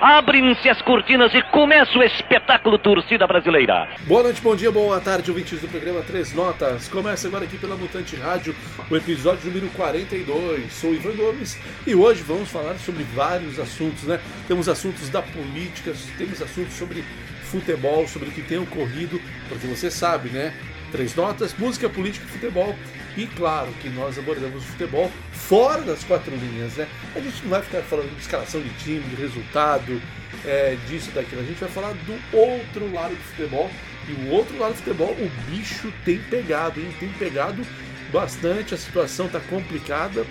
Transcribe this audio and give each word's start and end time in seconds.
Abrem-se 0.00 0.66
as 0.66 0.80
cortinas 0.80 1.30
e 1.34 1.42
começa 1.50 1.98
o 1.98 2.02
espetáculo 2.02 2.78
Torcida 2.78 3.26
Brasileira. 3.26 3.86
Boa 4.06 4.22
noite, 4.22 4.40
bom 4.40 4.56
dia, 4.56 4.72
boa 4.72 4.98
tarde, 4.98 5.30
ouvintes 5.30 5.60
do 5.60 5.68
programa 5.68 6.00
Três 6.00 6.32
Notas. 6.32 6.88
Começa 6.88 7.28
agora 7.28 7.44
aqui 7.44 7.58
pela 7.58 7.76
Mutante 7.76 8.16
Rádio, 8.16 8.56
o 8.90 8.96
episódio 8.96 9.46
número 9.50 9.68
42. 9.68 10.72
Sou 10.72 10.94
Ivan 10.94 11.14
Gomes 11.14 11.60
e 11.86 11.94
hoje 11.94 12.22
vamos 12.22 12.48
falar 12.48 12.76
sobre 12.76 13.04
vários 13.14 13.58
assuntos, 13.58 14.04
né? 14.04 14.18
Temos 14.48 14.70
assuntos 14.70 15.10
da 15.10 15.20
política, 15.20 15.92
temos 16.16 16.40
assuntos 16.40 16.72
sobre 16.72 17.04
futebol, 17.42 18.08
sobre 18.08 18.30
o 18.30 18.32
que 18.32 18.40
tem 18.40 18.56
ocorrido, 18.56 19.20
porque 19.50 19.66
você 19.66 19.90
sabe, 19.90 20.30
né? 20.30 20.54
Três 20.90 21.14
Notas, 21.14 21.54
música, 21.58 21.90
política 21.90 22.24
e 22.24 22.28
futebol 22.30 22.74
e 23.16 23.26
claro 23.26 23.70
que 23.80 23.88
nós 23.88 24.18
abordamos 24.18 24.62
o 24.62 24.66
futebol 24.66 25.10
fora 25.32 25.82
das 25.82 26.04
quatro 26.04 26.34
linhas, 26.34 26.74
né? 26.76 26.88
A 27.14 27.20
gente 27.20 27.42
não 27.42 27.50
vai 27.50 27.62
ficar 27.62 27.82
falando 27.82 28.14
de 28.14 28.20
escalação 28.20 28.60
de 28.60 28.70
time, 28.74 29.00
de 29.00 29.16
resultado, 29.16 30.00
é, 30.44 30.76
disso, 30.88 31.10
daquilo. 31.10 31.42
A 31.42 31.44
gente 31.44 31.58
vai 31.58 31.68
falar 31.68 31.92
do 31.92 32.36
outro 32.36 32.92
lado 32.92 33.14
do 33.14 33.22
futebol. 33.22 33.70
E 34.08 34.12
o 34.12 34.30
outro 34.30 34.58
lado 34.58 34.72
do 34.72 34.78
futebol, 34.78 35.10
o 35.10 35.30
bicho 35.50 35.92
tem 36.04 36.18
pegado, 36.18 36.80
hein? 36.80 36.94
Tem 36.98 37.08
pegado 37.10 37.64
bastante. 38.12 38.74
A 38.74 38.78
situação 38.78 39.26
está 39.26 39.40
complicada. 39.40 40.24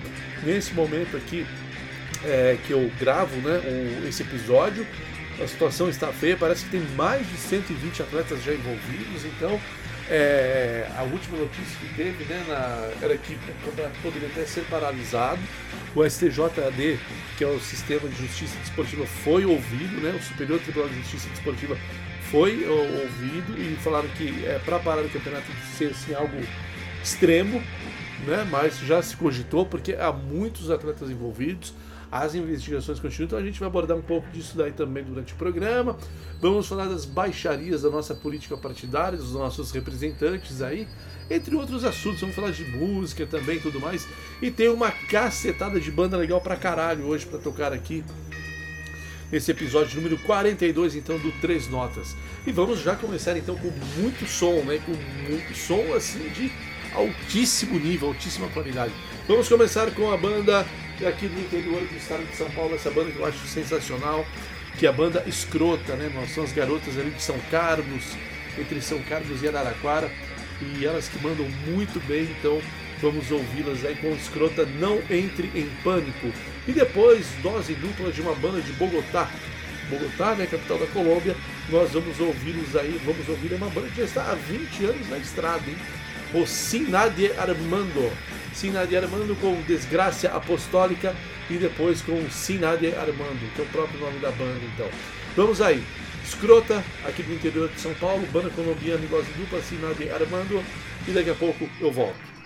Nesse 0.44 0.73
momento 0.73 1.18
aqui 1.18 1.46
é, 2.23 2.58
que 2.66 2.72
eu 2.72 2.90
gravo 2.98 3.36
né, 3.42 3.59
o, 3.59 4.08
esse 4.08 4.23
episódio, 4.23 4.88
a 5.42 5.48
situação 5.48 5.90
está 5.90 6.08
feia. 6.08 6.38
Parece 6.38 6.66
que 6.66 6.72
tem 6.72 6.82
mais 6.96 7.28
de 7.30 7.38
120 7.38 8.02
atletas 8.02 8.44
já 8.44 8.54
envolvidos. 8.54 9.26
Então 9.26 9.59
é, 10.09 10.88
a 10.98 11.04
última 11.04 11.38
notícia 11.38 11.77
que 11.80 11.94
teve 11.95 12.26
né, 12.26 12.44
na, 12.48 13.05
era 13.05 13.17
que 13.17 13.38
poderia 14.02 14.27
até 14.27 14.45
ser 14.45 14.66
paralisado. 14.66 15.40
O 15.95 16.08
STJAD, 16.08 17.00
que 17.38 17.44
é 17.44 17.48
o 17.48 17.59
Sistema 17.59 18.08
de 18.09 18.16
Justiça 18.16 18.58
Desportiva, 18.59 19.05
foi 19.05 19.45
ouvido, 19.45 20.02
né, 20.02 20.16
o 20.20 20.23
Superior 20.23 20.59
Tribunal 20.59 20.90
de 20.90 20.95
Justiça 20.95 21.30
Desportiva 21.30 21.77
foi 22.31 22.64
ouvido 22.67 23.59
e 23.59 23.75
falaram 23.78 24.08
que 24.09 24.45
é, 24.45 24.59
para 24.59 24.78
parar 24.80 25.02
o 25.02 25.09
campeonato 25.09 25.47
tem 25.47 25.56
que 25.56 25.78
ser 25.78 25.92
assim, 25.92 26.14
algo 26.14 26.38
extremo, 27.03 27.62
né, 28.28 28.47
mas 28.50 28.78
já 28.80 29.02
se 29.02 29.16
cogitou 29.16 29.66
porque 29.66 29.94
há 29.94 30.12
muitos 30.12 30.69
atletas 30.69 31.09
envolvidos 31.09 31.73
as 32.12 32.34
investigações 32.34 33.00
continuam, 33.00 33.28
então 33.28 33.40
a 33.40 33.44
gente 33.44 33.60
vai 33.60 33.68
abordar 33.68 33.96
um 33.96 34.02
pouco 34.02 34.28
disso 34.32 34.58
daí 34.58 34.72
também 34.72 35.04
durante 35.04 35.34
o 35.34 35.36
programa. 35.36 35.96
Vamos 36.42 36.68
falar 36.68 36.88
das 36.88 37.06
baixarias 37.06 37.84
da 37.84 37.90
nossa 37.90 38.16
política 38.16 38.58
partidária, 38.58 39.18
dos 39.18 39.34
nossos 39.34 39.72
representantes 39.72 40.62
aí, 40.62 40.88
entre 41.30 41.56
outros 41.56 41.84
assuntos. 41.84 42.22
Vamos 42.22 42.36
falar 42.36 42.52
de 42.52 42.66
música 42.66 43.28
também 43.28 43.58
e 43.58 43.60
tudo 43.60 43.80
mais. 43.80 44.08
E 44.42 44.50
tem 44.50 44.70
uma 44.70 44.92
cacetada 44.92 45.80
de 45.80 45.92
banda 45.92 46.18
legal 46.18 46.42
pra 46.42 46.56
caralho 46.56 47.06
hoje 47.06 47.26
para 47.26 47.38
tocar 47.38 47.72
aqui 47.72 48.04
nesse 49.32 49.52
episódio 49.52 49.96
número 49.98 50.18
42, 50.20 50.96
então, 50.96 51.18
do 51.20 51.32
Três 51.34 51.68
Notas. 51.68 52.16
E 52.48 52.52
vamos 52.52 52.80
já 52.80 52.96
começar 52.96 53.38
então 53.38 53.56
com 53.56 53.72
muito 54.02 54.26
som, 54.26 54.64
né? 54.64 54.82
Com 54.84 54.94
muito 55.30 55.56
som 55.56 55.94
assim 55.94 56.28
de 56.30 56.52
altíssimo 56.94 57.78
nível, 57.78 58.08
altíssima 58.08 58.48
qualidade. 58.50 58.94
Vamos 59.28 59.48
começar 59.48 59.92
com 59.92 60.12
a 60.12 60.18
banda 60.18 60.66
aqui 61.08 61.28
do 61.28 61.39
interior 61.39 61.81
do 61.81 61.97
estado 61.97 62.23
de 62.30 62.36
São 62.36 62.50
Paulo, 62.52 62.75
essa 62.75 62.92
banda 62.92 63.11
que 63.11 63.19
eu 63.19 63.25
acho 63.25 63.47
sensacional, 63.47 64.25
que 64.78 64.86
é 64.86 64.89
a 64.89 64.94
banda 64.94 65.23
Escrota, 65.28 65.95
né? 65.95 66.11
Nós 66.14 66.31
são 66.31 66.44
as 66.44 66.52
garotas 66.52 66.97
ali 66.97 67.11
de 67.11 67.22
São 67.22 67.39
Carlos, 67.50 68.16
entre 68.58 68.81
São 68.81 69.00
Carlos 69.03 69.41
e 69.41 69.47
Araraquara, 69.47 70.11
e 70.61 70.86
elas 70.86 71.08
que 71.08 71.22
mandam 71.23 71.47
muito 71.67 72.00
bem, 72.06 72.23
então 72.23 72.61
vamos 73.02 73.31
ouvi-las 73.31 73.86
aí 73.86 73.95
com 73.95 74.09
Escrota 74.09 74.66
Não 74.66 75.02
Entre 75.09 75.50
em 75.56 75.69
Pânico. 75.83 76.31
E 76.67 76.73
depois, 76.73 77.28
dose 77.41 77.73
dupla 77.75 78.11
de 78.11 78.22
uma 78.22 78.36
banda 78.36 78.61
de 78.61 78.72
Bogotá, 78.73 79.30
Bogotá, 79.89 80.36
né, 80.36 80.45
capital 80.45 80.78
da 80.78 80.86
Colômbia, 80.88 81.36
nós 81.69 81.91
vamos 81.91 82.19
ouvi-los 82.19 82.75
aí, 82.75 83.00
vamos 83.06 83.28
ouvir 83.28 83.53
uma 83.53 83.69
banda 83.69 83.88
que 83.89 83.97
já 83.97 84.03
está 84.03 84.31
há 84.31 84.36
20 84.36 84.86
anos 84.86 85.09
na 85.09 85.17
estrada, 85.17 85.63
hein? 85.67 85.78
O 86.34 86.45
Sinadie 86.45 87.31
Armando. 87.38 88.12
Sinadie 88.54 88.98
Armando 88.98 89.36
com 89.40 89.62
Desgraça 89.62 90.30
Apostólica 90.30 91.16
e 91.50 91.58
depois 91.58 92.02
com 92.02 92.30
Sinadie 92.30 92.94
Armando, 92.96 93.54
que 93.56 93.62
é 93.62 93.64
o 93.64 93.68
próprio 93.68 94.00
nome 94.00 94.20
da 94.20 94.32
banda, 94.32 94.60
então. 94.74 94.88
Vamos 95.36 95.62
aí. 95.62 95.84
Escrota, 96.24 96.84
aqui 97.06 97.24
do 97.24 97.34
interior 97.34 97.70
de 97.70 97.80
São 97.80 97.94
Paulo, 97.96 98.26
banda 98.32 98.50
colombiana, 98.52 99.04
igual 99.04 99.24
dupla, 99.38 99.62
Sinadie 99.62 100.10
Armando, 100.10 100.64
e 101.08 101.12
daqui 101.12 101.30
a 101.32 101.36
pouco 101.36 101.68
eu 101.82 101.92
volto. 101.92 102.38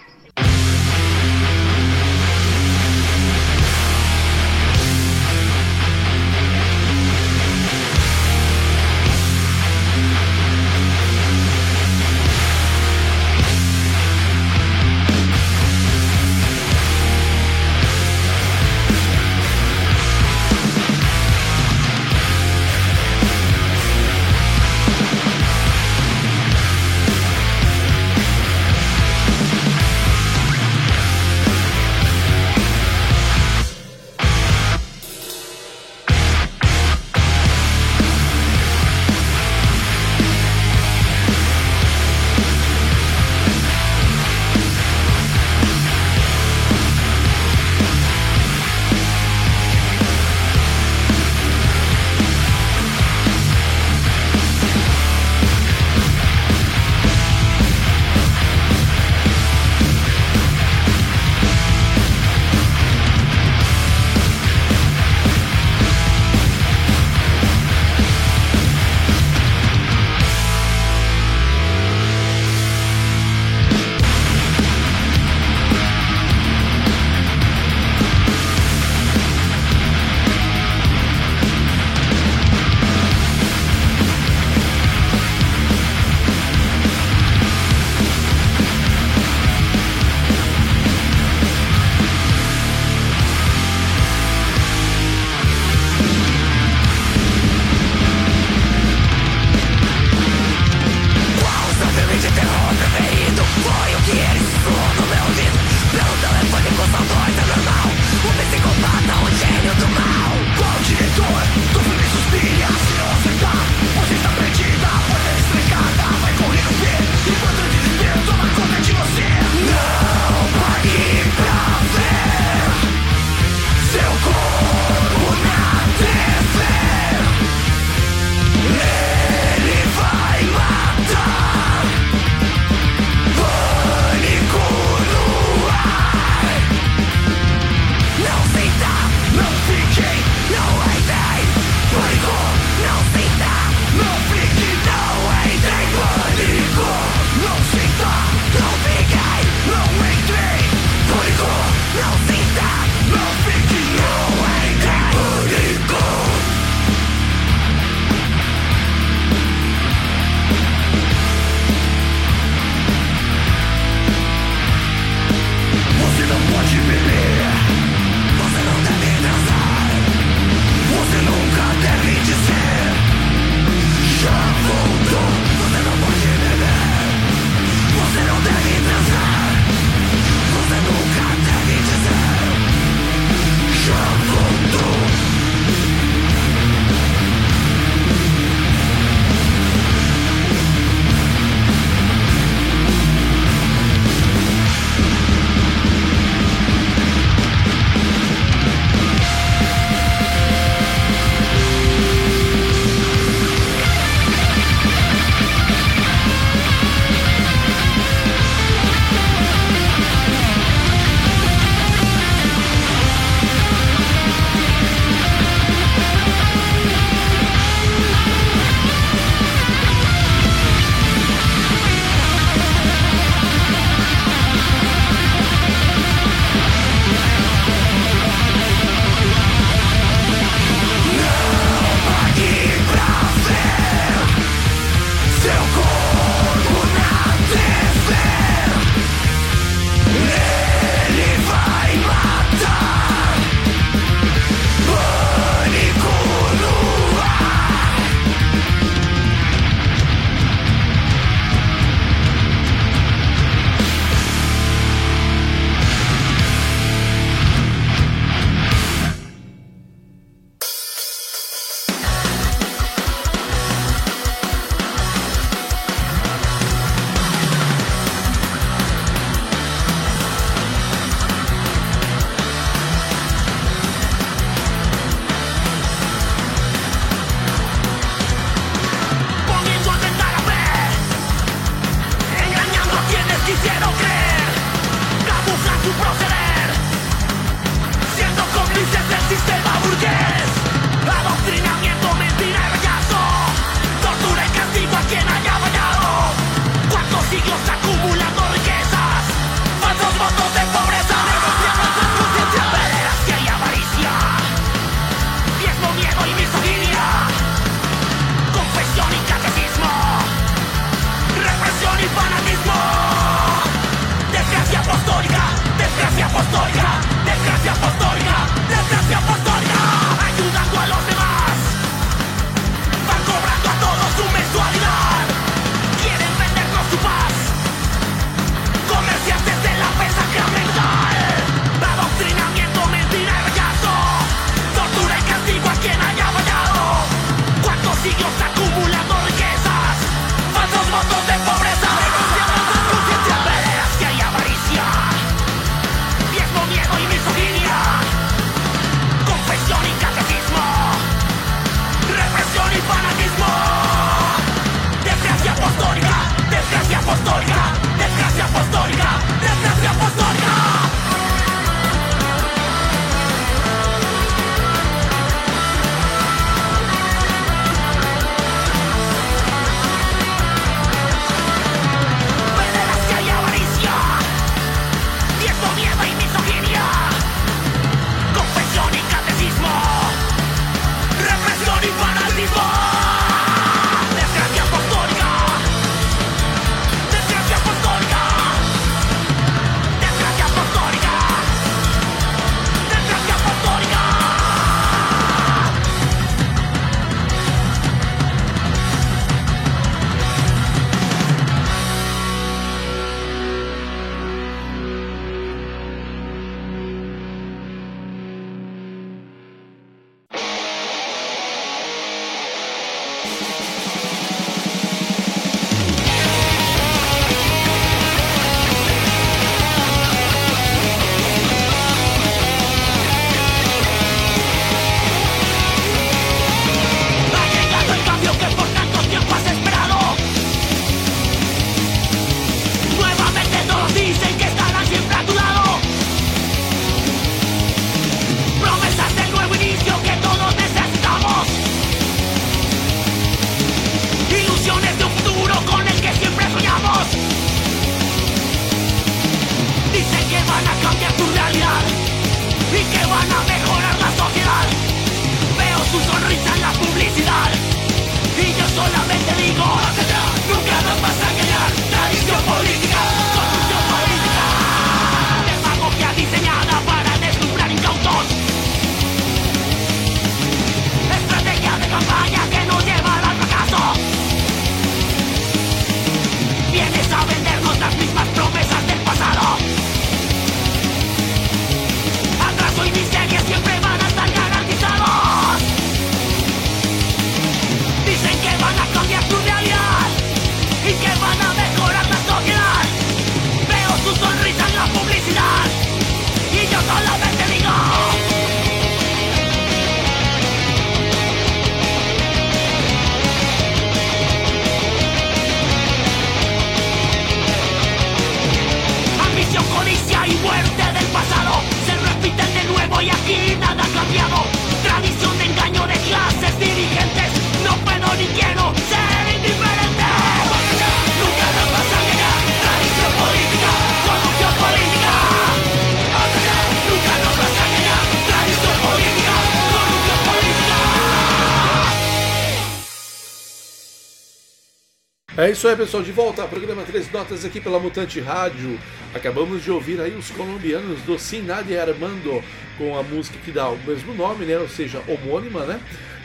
É 535.44 535.52
isso 535.52 535.68
aí, 535.68 535.76
pessoal. 535.76 536.02
De 536.02 536.12
volta 536.14 536.42
ao 536.42 536.48
programa 536.48 536.84
Três 536.84 537.12
Notas 537.12 537.44
aqui 537.44 537.60
pela 537.60 537.78
Mutante 537.78 538.18
Rádio. 538.22 538.80
Acabamos 539.14 539.62
de 539.62 539.70
ouvir 539.70 540.00
aí 540.00 540.16
os 540.16 540.32
colombianos 540.32 541.02
do 541.02 541.20
Sinadi 541.20 541.78
Armando 541.78 542.42
com 542.78 542.98
a 542.98 543.04
música 543.04 543.38
que 543.44 543.52
dá 543.52 543.68
o 543.68 543.78
mesmo 543.80 544.14
nome, 544.14 544.46
né? 544.46 544.58
Ou 544.58 544.70
seja, 544.70 545.04
homônima, 545.06 545.66
né? 545.66 545.82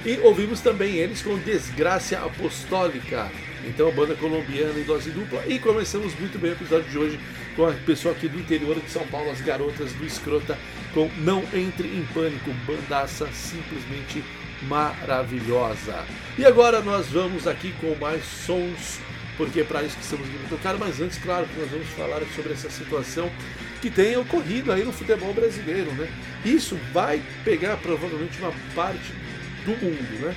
E 0.06 0.20
ouvimos 0.20 0.60
também 0.60 0.94
eles 0.98 1.20
com 1.20 1.36
Desgraça 1.36 2.16
Apostólica. 2.18 3.28
Então, 3.66 3.90
banda 3.90 4.14
colombiana 4.14 4.78
em 4.78 4.84
dose 4.84 5.10
dupla. 5.10 5.42
E 5.48 5.58
começamos 5.58 6.16
muito 6.16 6.38
bem 6.38 6.52
o 6.52 6.54
episódio 6.54 6.88
de 6.88 6.96
hoje 6.96 7.20
com 7.56 7.66
a 7.66 7.72
pessoa 7.72 8.14
aqui 8.14 8.28
do 8.28 8.38
interior 8.38 8.78
de 8.78 8.88
São 8.88 9.04
Paulo, 9.08 9.32
as 9.32 9.40
garotas 9.40 9.92
do 9.94 10.06
Escrota, 10.06 10.56
com 10.94 11.10
Não 11.18 11.42
Entre 11.52 11.88
em 11.88 12.06
Pânico, 12.14 12.52
bandaça 12.64 13.26
simplesmente 13.32 14.22
maravilhosa. 14.62 16.04
E 16.38 16.44
agora 16.44 16.80
nós 16.80 17.08
vamos 17.08 17.46
aqui 17.46 17.74
com 17.80 17.94
mais 17.96 18.24
sons, 18.24 19.00
porque 19.38 19.60
é 19.60 19.64
para 19.64 19.84
isso 19.84 19.96
que 19.96 20.02
estamos 20.02 20.28
aqui 20.28 20.48
tocar, 20.50 20.76
mas 20.76 21.00
antes, 21.00 21.16
claro, 21.18 21.46
que 21.46 21.58
nós 21.58 21.70
vamos 21.70 21.88
falar 21.90 22.20
sobre 22.34 22.52
essa 22.52 22.68
situação 22.68 23.30
que 23.80 23.88
tem 23.88 24.16
ocorrido 24.16 24.72
aí 24.72 24.84
no 24.84 24.92
futebol 24.92 25.32
brasileiro, 25.32 25.92
né? 25.92 26.10
Isso 26.44 26.76
vai 26.92 27.22
pegar 27.44 27.76
provavelmente 27.76 28.36
uma 28.40 28.52
parte 28.74 29.12
do 29.64 29.70
mundo, 29.70 30.26
né? 30.26 30.34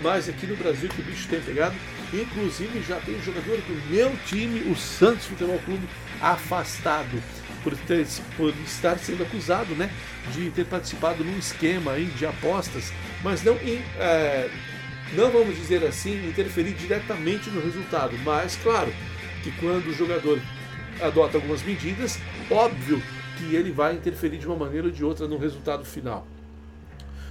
Mas 0.00 0.28
aqui 0.28 0.46
no 0.46 0.56
Brasil 0.56 0.88
que 0.88 1.00
o 1.00 1.04
bicho 1.04 1.28
tem 1.28 1.40
pegado, 1.40 1.74
inclusive 2.12 2.80
já 2.86 3.00
tem 3.00 3.20
jogador 3.22 3.56
do 3.56 3.90
meu 3.90 4.16
time, 4.26 4.70
o 4.70 4.76
Santos 4.76 5.26
Futebol 5.26 5.58
Clube, 5.64 5.88
afastado 6.20 7.20
por, 7.64 7.76
ter, 7.76 8.06
por 8.36 8.54
estar 8.64 8.98
sendo 8.98 9.24
acusado 9.24 9.74
né, 9.74 9.90
de 10.32 10.50
ter 10.50 10.66
participado 10.66 11.24
num 11.24 11.38
esquema 11.38 11.92
aí 11.92 12.04
de 12.04 12.26
apostas, 12.26 12.92
mas 13.22 13.42
não 13.42 13.54
em, 13.56 13.82
é, 13.98 14.48
não 15.12 15.30
vamos 15.30 15.56
dizer 15.56 15.84
assim, 15.84 16.28
interferir 16.28 16.72
diretamente 16.72 17.50
no 17.50 17.60
resultado, 17.60 18.16
mas 18.24 18.56
claro 18.56 18.92
que 19.42 19.52
quando 19.52 19.88
o 19.88 19.92
jogador 19.92 20.40
adota 21.00 21.36
algumas 21.36 21.62
medidas, 21.62 22.18
óbvio 22.50 23.02
que 23.36 23.54
ele 23.54 23.70
vai 23.70 23.94
interferir 23.94 24.38
de 24.38 24.46
uma 24.46 24.56
maneira 24.56 24.86
ou 24.86 24.92
de 24.92 25.04
outra 25.04 25.28
no 25.28 25.36
resultado 25.36 25.84
final. 25.84 26.26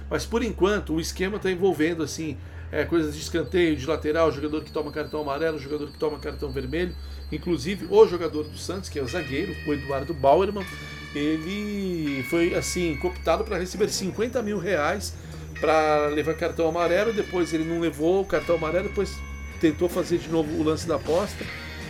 Mas 0.08 0.24
por 0.24 0.42
enquanto 0.42 0.94
o 0.94 1.00
esquema 1.00 1.36
está 1.36 1.50
envolvendo 1.50 2.02
assim 2.02 2.36
é, 2.70 2.84
coisas 2.84 3.14
de 3.14 3.20
escanteio, 3.20 3.76
de 3.76 3.86
lateral, 3.86 4.30
jogador 4.32 4.62
que 4.64 4.72
toma 4.72 4.90
cartão 4.90 5.20
amarelo, 5.20 5.58
jogador 5.58 5.90
que 5.90 5.98
toma 5.98 6.18
cartão 6.18 6.50
vermelho. 6.50 6.94
Inclusive, 7.30 7.86
o 7.88 8.06
jogador 8.06 8.44
do 8.44 8.58
Santos, 8.58 8.88
que 8.88 8.98
é 8.98 9.02
o 9.02 9.08
zagueiro, 9.08 9.54
o 9.66 9.72
Eduardo 9.72 10.12
Bauerman, 10.12 10.66
ele 11.14 12.24
foi 12.24 12.54
assim 12.54 12.96
cooptado 12.96 13.44
para 13.44 13.58
receber 13.58 13.88
50 13.88 14.42
mil 14.42 14.58
reais 14.58 15.14
para 15.64 16.08
levar 16.08 16.34
cartão 16.34 16.68
amarelo. 16.68 17.10
Depois 17.10 17.54
ele 17.54 17.64
não 17.64 17.80
levou 17.80 18.20
o 18.20 18.24
cartão 18.26 18.56
amarelo, 18.56 18.88
depois 18.88 19.18
tentou 19.58 19.88
fazer 19.88 20.18
de 20.18 20.28
novo 20.28 20.54
o 20.60 20.62
lance 20.62 20.86
da 20.86 20.96
aposta. 20.96 21.42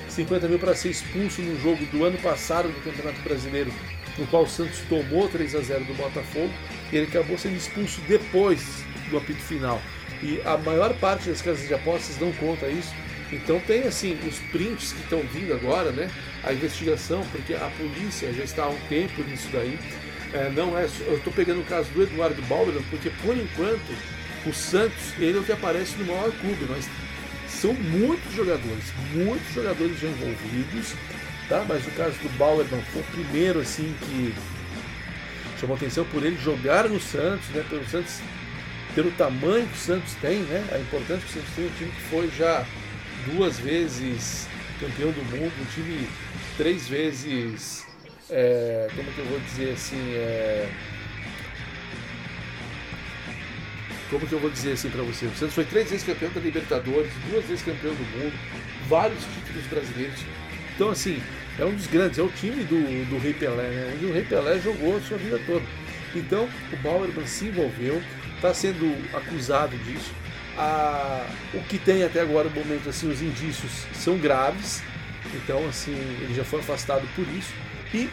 50 0.08 0.46
mil 0.46 0.60
para 0.60 0.76
ser 0.76 0.90
expulso 0.90 1.42
no 1.42 1.60
jogo 1.60 1.84
do 1.86 2.04
ano 2.04 2.16
passado 2.18 2.68
do 2.68 2.84
Campeonato 2.84 3.20
Brasileiro, 3.22 3.72
no 4.16 4.24
qual 4.28 4.44
o 4.44 4.48
Santos 4.48 4.78
tomou 4.88 5.28
3 5.28 5.56
a 5.56 5.60
0 5.60 5.84
do 5.86 5.94
Botafogo. 5.94 6.52
E 6.92 6.96
ele 6.96 7.08
acabou 7.08 7.36
sendo 7.36 7.56
expulso 7.56 8.00
depois 8.02 8.84
do 9.10 9.18
apito 9.18 9.40
final. 9.40 9.82
E 10.22 10.40
a 10.44 10.56
maior 10.56 10.94
parte 10.94 11.28
das 11.28 11.42
casas 11.42 11.66
de 11.66 11.74
apostas 11.74 12.16
não 12.20 12.30
conta 12.34 12.68
isso. 12.68 12.94
Então 13.32 13.58
tem 13.58 13.82
assim 13.82 14.16
os 14.28 14.38
prints 14.52 14.92
que 14.92 15.00
estão 15.00 15.20
vindo 15.20 15.52
agora, 15.52 15.90
né? 15.90 16.08
A 16.44 16.52
investigação, 16.52 17.26
porque 17.32 17.54
a 17.54 17.70
polícia 17.76 18.32
já 18.32 18.44
está 18.44 18.64
há 18.64 18.68
um 18.68 18.78
tempo 18.88 19.20
nisso 19.24 19.48
daí. 19.52 19.76
É, 20.34 20.50
não 20.50 20.76
é, 20.76 20.84
eu 21.06 21.16
estou 21.16 21.32
pegando 21.32 21.60
o 21.60 21.64
caso 21.64 21.88
do 21.90 22.02
Eduardo 22.02 22.42
Bauer, 22.42 22.74
porque 22.90 23.08
por 23.22 23.36
enquanto 23.36 23.96
o 24.44 24.52
Santos 24.52 25.14
ele 25.18 25.38
é 25.38 25.40
o 25.40 25.44
que 25.44 25.52
aparece 25.52 25.96
no 25.96 26.06
maior 26.06 26.32
clube. 26.32 26.66
Nós 26.68 26.88
são 27.48 27.72
muitos 27.72 28.32
jogadores, 28.34 28.92
muitos 29.14 29.54
jogadores 29.54 30.02
envolvidos, 30.02 30.94
tá? 31.48 31.64
Mas 31.68 31.86
o 31.86 31.90
caso 31.92 32.18
do 32.18 32.28
Bauer 32.36 32.66
não 32.68 32.82
foi 32.82 33.00
o 33.00 33.04
primeiro 33.04 33.60
assim 33.60 33.94
que 34.00 34.34
chamou 35.60 35.76
atenção 35.76 36.04
por 36.06 36.24
ele 36.24 36.36
jogar 36.36 36.88
no 36.88 37.00
Santos, 37.00 37.48
né? 37.50 37.64
Pelo 37.70 37.88
Santos 37.88 38.20
pelo 38.92 39.10
tamanho 39.12 39.66
que 39.68 39.74
o 39.74 39.80
Santos 39.80 40.14
tem, 40.20 40.40
né? 40.40 40.66
A 40.72 40.78
importância 40.78 41.22
que 41.26 41.30
o 41.30 41.34
Santos 41.34 41.54
tem, 41.54 41.66
um 41.66 41.70
time 41.78 41.92
que 41.92 42.02
foi 42.02 42.28
já 42.36 42.66
duas 43.26 43.58
vezes 43.60 44.48
campeão 44.80 45.10
do 45.12 45.24
mundo, 45.24 45.52
um 45.60 45.64
time 45.66 46.08
três 46.56 46.88
vezes, 46.88 47.84
é, 48.30 48.88
como 48.94 49.10
que 49.12 49.18
eu 49.18 49.24
vou 49.26 49.38
dizer 49.40 49.72
assim, 49.72 50.14
é, 50.14 50.68
como 54.10 54.26
que 54.26 54.32
eu 54.32 54.38
vou 54.38 54.50
dizer 54.50 54.72
assim 54.72 54.90
para 54.90 55.02
você? 55.02 55.26
O 55.26 55.34
Santos 55.34 55.54
foi 55.54 55.64
três 55.64 55.90
vezes 55.90 56.06
campeão 56.06 56.30
da 56.30 56.40
Libertadores, 56.40 57.12
duas 57.30 57.44
vezes 57.44 57.64
campeão 57.64 57.94
do 57.94 58.18
mundo, 58.18 58.34
vários 58.88 59.24
títulos 59.24 59.66
brasileiros. 59.66 60.20
Então 60.74 60.90
assim, 60.90 61.22
é 61.58 61.64
um 61.64 61.74
dos 61.74 61.86
grandes, 61.86 62.18
é 62.18 62.22
o 62.22 62.28
time 62.28 62.64
do, 62.64 63.10
do 63.10 63.18
Rei 63.18 63.34
Pelé, 63.34 63.68
né? 63.68 63.92
Onde 63.94 64.06
o 64.06 64.12
Rei 64.12 64.24
Pelé 64.24 64.58
jogou 64.58 64.96
a 64.96 65.00
sua 65.00 65.18
vida 65.18 65.40
toda. 65.46 65.64
Então 66.14 66.48
o 66.72 66.76
Bauerman 66.76 67.26
se 67.26 67.46
envolveu, 67.46 68.02
está 68.36 68.52
sendo 68.54 68.86
acusado 69.16 69.76
disso. 69.78 70.12
O 71.52 71.60
que 71.64 71.78
tem 71.78 72.04
até 72.04 72.20
agora 72.20 72.48
no 72.48 72.54
momento, 72.54 72.88
assim, 72.88 73.10
os 73.10 73.20
indícios 73.20 73.86
são 73.92 74.16
graves. 74.18 74.82
Então, 75.34 75.66
assim, 75.68 75.92
ele 76.20 76.32
já 76.32 76.44
foi 76.44 76.60
afastado 76.60 77.04
por 77.16 77.26
isso. 77.34 77.52
E 77.92 78.08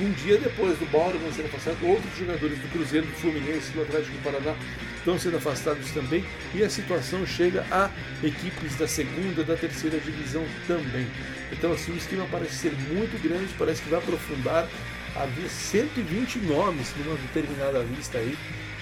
um 0.00 0.10
dia 0.12 0.38
depois 0.38 0.78
do 0.78 0.86
Bauerman 0.90 1.32
ser 1.32 1.46
afastado, 1.46 1.86
outros 1.86 2.16
jogadores 2.16 2.58
do 2.58 2.68
Cruzeiro, 2.72 3.06
do 3.06 3.12
Fluminense, 3.12 3.70
do 3.72 3.82
Atlético 3.82 4.16
do 4.16 4.22
Paraná 4.22 4.56
estão 4.96 5.18
sendo 5.18 5.36
afastados 5.36 5.90
também. 5.92 6.24
E 6.54 6.62
a 6.62 6.70
situação 6.70 7.26
chega 7.26 7.64
a 7.70 7.90
equipes 8.22 8.76
da 8.76 8.88
segunda, 8.88 9.44
da 9.44 9.56
terceira 9.56 9.98
divisão 9.98 10.44
também. 10.66 11.06
Então, 11.52 11.72
assim, 11.72 11.92
o 11.92 11.96
esquema 11.96 12.26
parece 12.30 12.54
ser 12.54 12.72
muito 12.72 13.20
grande, 13.22 13.52
parece 13.58 13.82
que 13.82 13.88
vai 13.88 13.98
aprofundar. 13.98 14.68
Havia 15.16 15.48
120 15.48 16.38
nomes 16.40 16.94
numa 16.96 17.16
determinada 17.16 17.80
lista 17.80 18.18
aí 18.18 18.36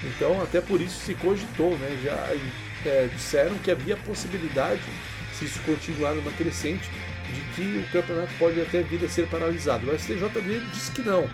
então, 0.04 0.40
até 0.42 0.60
por 0.60 0.80
isso 0.80 1.04
se 1.04 1.14
cogitou, 1.14 1.76
né? 1.78 1.98
Já 2.02 2.88
é, 2.88 3.08
disseram 3.12 3.56
que 3.58 3.70
havia 3.70 3.96
possibilidade, 3.96 4.82
se 5.32 5.44
isso 5.44 5.60
continuar 5.62 6.14
numa 6.14 6.32
crescente, 6.32 6.88
de 7.32 7.54
que 7.54 7.78
o 7.78 7.92
campeonato 7.92 8.32
pode 8.38 8.60
até 8.60 8.82
vir 8.82 9.04
a 9.04 9.08
ser 9.08 9.28
paralisado. 9.28 9.90
O 9.90 9.98
STJD 9.98 10.60
disse 10.72 10.92
que 10.92 11.02
não, 11.02 11.28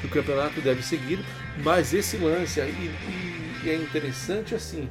que 0.00 0.06
o 0.06 0.10
campeonato 0.10 0.60
deve 0.60 0.82
seguir, 0.82 1.18
mas 1.62 1.92
esse 1.92 2.16
lance 2.16 2.60
aí 2.60 2.70
e, 2.70 3.66
e 3.66 3.70
é 3.70 3.76
interessante 3.76 4.54
assim 4.54 4.88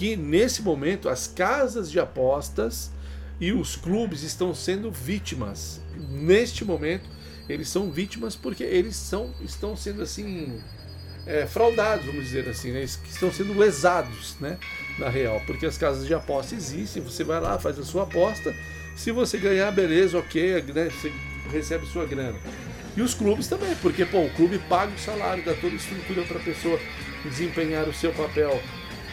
que 0.00 0.16
nesse 0.16 0.62
momento 0.62 1.10
as 1.10 1.26
casas 1.26 1.90
de 1.90 2.00
apostas 2.00 2.90
e 3.38 3.52
os 3.52 3.76
clubes 3.76 4.22
estão 4.22 4.54
sendo 4.54 4.90
vítimas. 4.90 5.78
Neste 6.08 6.64
momento 6.64 7.06
eles 7.46 7.68
são 7.68 7.90
vítimas 7.90 8.34
porque 8.34 8.64
eles 8.64 8.96
são 8.96 9.34
estão 9.42 9.76
sendo 9.76 10.00
assim 10.00 10.58
é, 11.26 11.46
fraudados, 11.46 12.06
vamos 12.06 12.24
dizer 12.24 12.48
assim, 12.48 12.72
né? 12.72 12.82
estão 12.82 13.30
sendo 13.30 13.52
lesados, 13.52 14.36
né? 14.40 14.58
Na 14.98 15.10
real, 15.10 15.38
porque 15.46 15.66
as 15.66 15.76
casas 15.76 16.06
de 16.06 16.14
aposta 16.14 16.54
existem, 16.54 17.02
você 17.02 17.22
vai 17.22 17.38
lá, 17.38 17.58
faz 17.58 17.78
a 17.78 17.84
sua 17.84 18.04
aposta, 18.04 18.54
se 19.00 19.12
você 19.12 19.38
ganhar, 19.38 19.72
beleza, 19.72 20.18
ok, 20.18 20.62
né? 20.74 20.90
Você 20.90 21.10
recebe 21.50 21.86
sua 21.86 22.04
grana. 22.04 22.36
E 22.94 23.00
os 23.00 23.14
clubes 23.14 23.48
também, 23.48 23.74
porque 23.76 24.04
pô, 24.04 24.26
o 24.26 24.30
clube 24.30 24.58
paga 24.68 24.92
o 24.92 24.98
salário, 24.98 25.42
dá 25.42 25.54
toda 25.54 25.72
a 25.72 25.76
estrutura 25.76 26.22
para 26.24 26.36
a 26.36 26.42
pessoa 26.42 26.78
desempenhar 27.24 27.88
o 27.88 27.94
seu 27.94 28.12
papel 28.12 28.62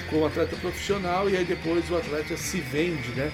como 0.10 0.26
atleta 0.26 0.58
profissional 0.58 1.30
e 1.30 1.38
aí 1.38 1.46
depois 1.46 1.90
o 1.90 1.96
atleta 1.96 2.36
se 2.36 2.60
vende, 2.60 3.10
né? 3.12 3.32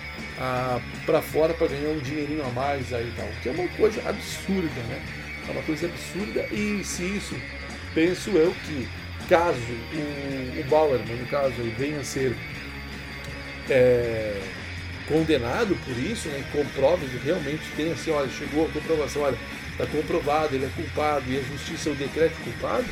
para 1.07 1.24
fora 1.24 1.55
para 1.55 1.67
ganhar 1.67 1.89
um 1.89 2.00
dinheirinho 2.00 2.45
a 2.45 2.50
mais 2.50 2.93
aí 2.93 3.12
tal. 3.17 3.27
Que 3.41 3.50
é 3.50 3.51
uma 3.51 3.67
coisa 3.69 4.07
absurda, 4.07 4.81
né? 4.89 5.01
É 5.48 5.51
uma 5.51 5.63
coisa 5.63 5.88
absurda 5.88 6.45
e 6.51 6.83
se 6.83 7.03
isso 7.03 7.36
penso 7.95 8.29
eu 8.29 8.53
que 8.65 8.88
caso 9.27 9.57
o, 9.57 10.60
o 10.60 10.63
Bauer, 10.69 11.00
no 11.00 11.25
caso, 11.27 11.55
ele 11.57 11.74
venha 11.75 12.00
a 12.00 12.03
ser 12.03 12.36
é, 13.69 14.39
condenado 15.07 15.75
por 15.86 15.98
isso, 15.98 16.27
né, 16.29 16.43
comprove 16.51 17.05
que 17.07 17.25
realmente 17.25 17.63
tem 17.75 17.91
assim, 17.91 18.12
olha, 18.12 18.29
chegou 18.29 18.65
a 18.65 18.69
comprovação, 18.69 19.24
olha, 19.24 19.38
está 19.72 19.86
comprovado, 19.86 20.55
ele 20.55 20.65
é 20.65 20.69
culpado 20.75 21.24
e 21.27 21.38
a 21.38 21.41
justiça 21.41 21.89
o 21.89 21.95
decreto 21.95 22.36
culpado, 22.43 22.86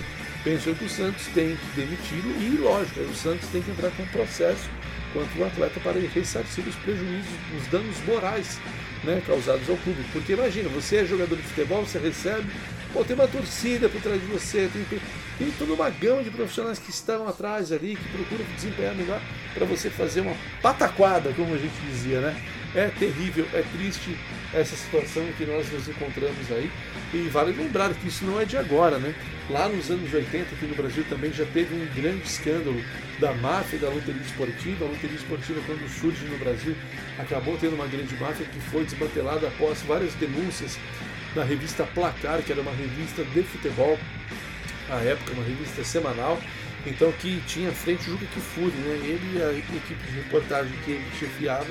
penso 0.43 0.69
eu 0.69 0.75
que 0.75 0.85
o 0.85 0.89
Santos 0.89 1.25
tem 1.33 1.55
que 1.55 1.81
demiti-lo 1.81 2.35
e, 2.41 2.57
lógico, 2.57 3.01
o 3.01 3.15
Santos 3.15 3.47
tem 3.49 3.61
que 3.61 3.71
entrar 3.71 3.91
com 3.91 4.03
um 4.03 4.07
processo 4.07 4.69
contra 5.13 5.41
o 5.41 5.45
atleta 5.45 5.79
para 5.81 5.99
ressarcir 5.99 6.67
os 6.67 6.75
prejuízos, 6.75 7.31
os 7.57 7.67
danos 7.67 7.97
morais 8.05 8.59
né, 9.03 9.21
causados 9.25 9.69
ao 9.69 9.77
clube. 9.77 10.03
Porque 10.13 10.33
imagina, 10.33 10.69
você 10.69 10.97
é 10.97 11.05
jogador 11.05 11.35
de 11.35 11.43
futebol, 11.43 11.85
você 11.85 11.99
recebe 11.99 12.45
Pô, 12.93 13.05
tem 13.05 13.15
uma 13.15 13.27
torcida 13.27 13.87
por 13.87 14.01
trás 14.01 14.19
de 14.19 14.27
você, 14.27 14.69
tem, 14.71 14.99
tem 15.37 15.51
toda 15.57 15.73
uma 15.73 15.89
gama 15.89 16.23
de 16.23 16.29
profissionais 16.29 16.77
que 16.77 16.89
estão 16.89 17.25
atrás 17.25 17.71
ali, 17.71 17.95
que 17.95 18.09
procuram 18.09 18.43
desempenhar 18.53 18.93
melhor 18.93 19.21
para 19.53 19.65
você 19.65 19.89
fazer 19.89 20.21
uma 20.21 20.35
pataquada, 20.61 21.31
como 21.33 21.53
a 21.53 21.57
gente 21.57 21.73
dizia, 21.89 22.19
né? 22.19 22.35
É 22.75 22.87
terrível, 22.87 23.45
é 23.53 23.63
triste 23.77 24.17
essa 24.53 24.75
situação 24.75 25.23
em 25.23 25.31
que 25.33 25.45
nós 25.45 25.71
nos 25.71 25.87
encontramos 25.87 26.51
aí. 26.51 26.69
E 27.13 27.29
vale 27.29 27.53
lembrar 27.53 27.93
que 27.93 28.07
isso 28.07 28.25
não 28.25 28.39
é 28.39 28.45
de 28.45 28.57
agora, 28.57 28.97
né? 28.97 29.15
Lá 29.49 29.69
nos 29.69 29.89
anos 29.89 30.13
80, 30.13 30.55
aqui 30.55 30.65
no 30.65 30.75
Brasil, 30.75 31.05
também 31.09 31.31
já 31.31 31.45
teve 31.45 31.73
um 31.73 31.85
grande 31.95 32.23
escândalo 32.23 32.81
da 33.19 33.33
máfia 33.33 33.79
da 33.79 33.89
loteria 33.89 34.21
esportiva. 34.21 34.85
A 34.85 34.89
loteria 34.89 35.15
esportiva, 35.15 35.61
quando 35.65 35.87
surge 35.89 36.25
no 36.25 36.37
Brasil, 36.37 36.75
acabou 37.17 37.57
tendo 37.57 37.75
uma 37.75 37.87
grande 37.87 38.15
máfia 38.15 38.45
que 38.45 38.59
foi 38.69 38.83
desmantelada 38.83 39.47
após 39.47 39.81
várias 39.81 40.13
denúncias 40.15 40.77
na 41.35 41.43
revista 41.43 41.83
Placar, 41.83 42.41
que 42.41 42.51
era 42.51 42.61
uma 42.61 42.71
revista 42.71 43.23
de 43.23 43.43
futebol, 43.43 43.97
à 44.89 44.95
época, 44.97 45.33
uma 45.33 45.43
revista 45.43 45.83
semanal, 45.83 46.39
então 46.85 47.11
que 47.13 47.41
tinha 47.47 47.71
frente 47.71 48.09
o 48.09 48.13
Juca 48.13 48.25
Kifuri, 48.33 48.75
né? 48.77 48.99
Ele 49.03 49.37
e 49.37 49.41
a 49.41 49.51
equipe 49.53 49.93
de 49.93 50.17
reportagem 50.17 50.73
que 50.83 50.91
ele 50.91 51.05
chefiava, 51.17 51.67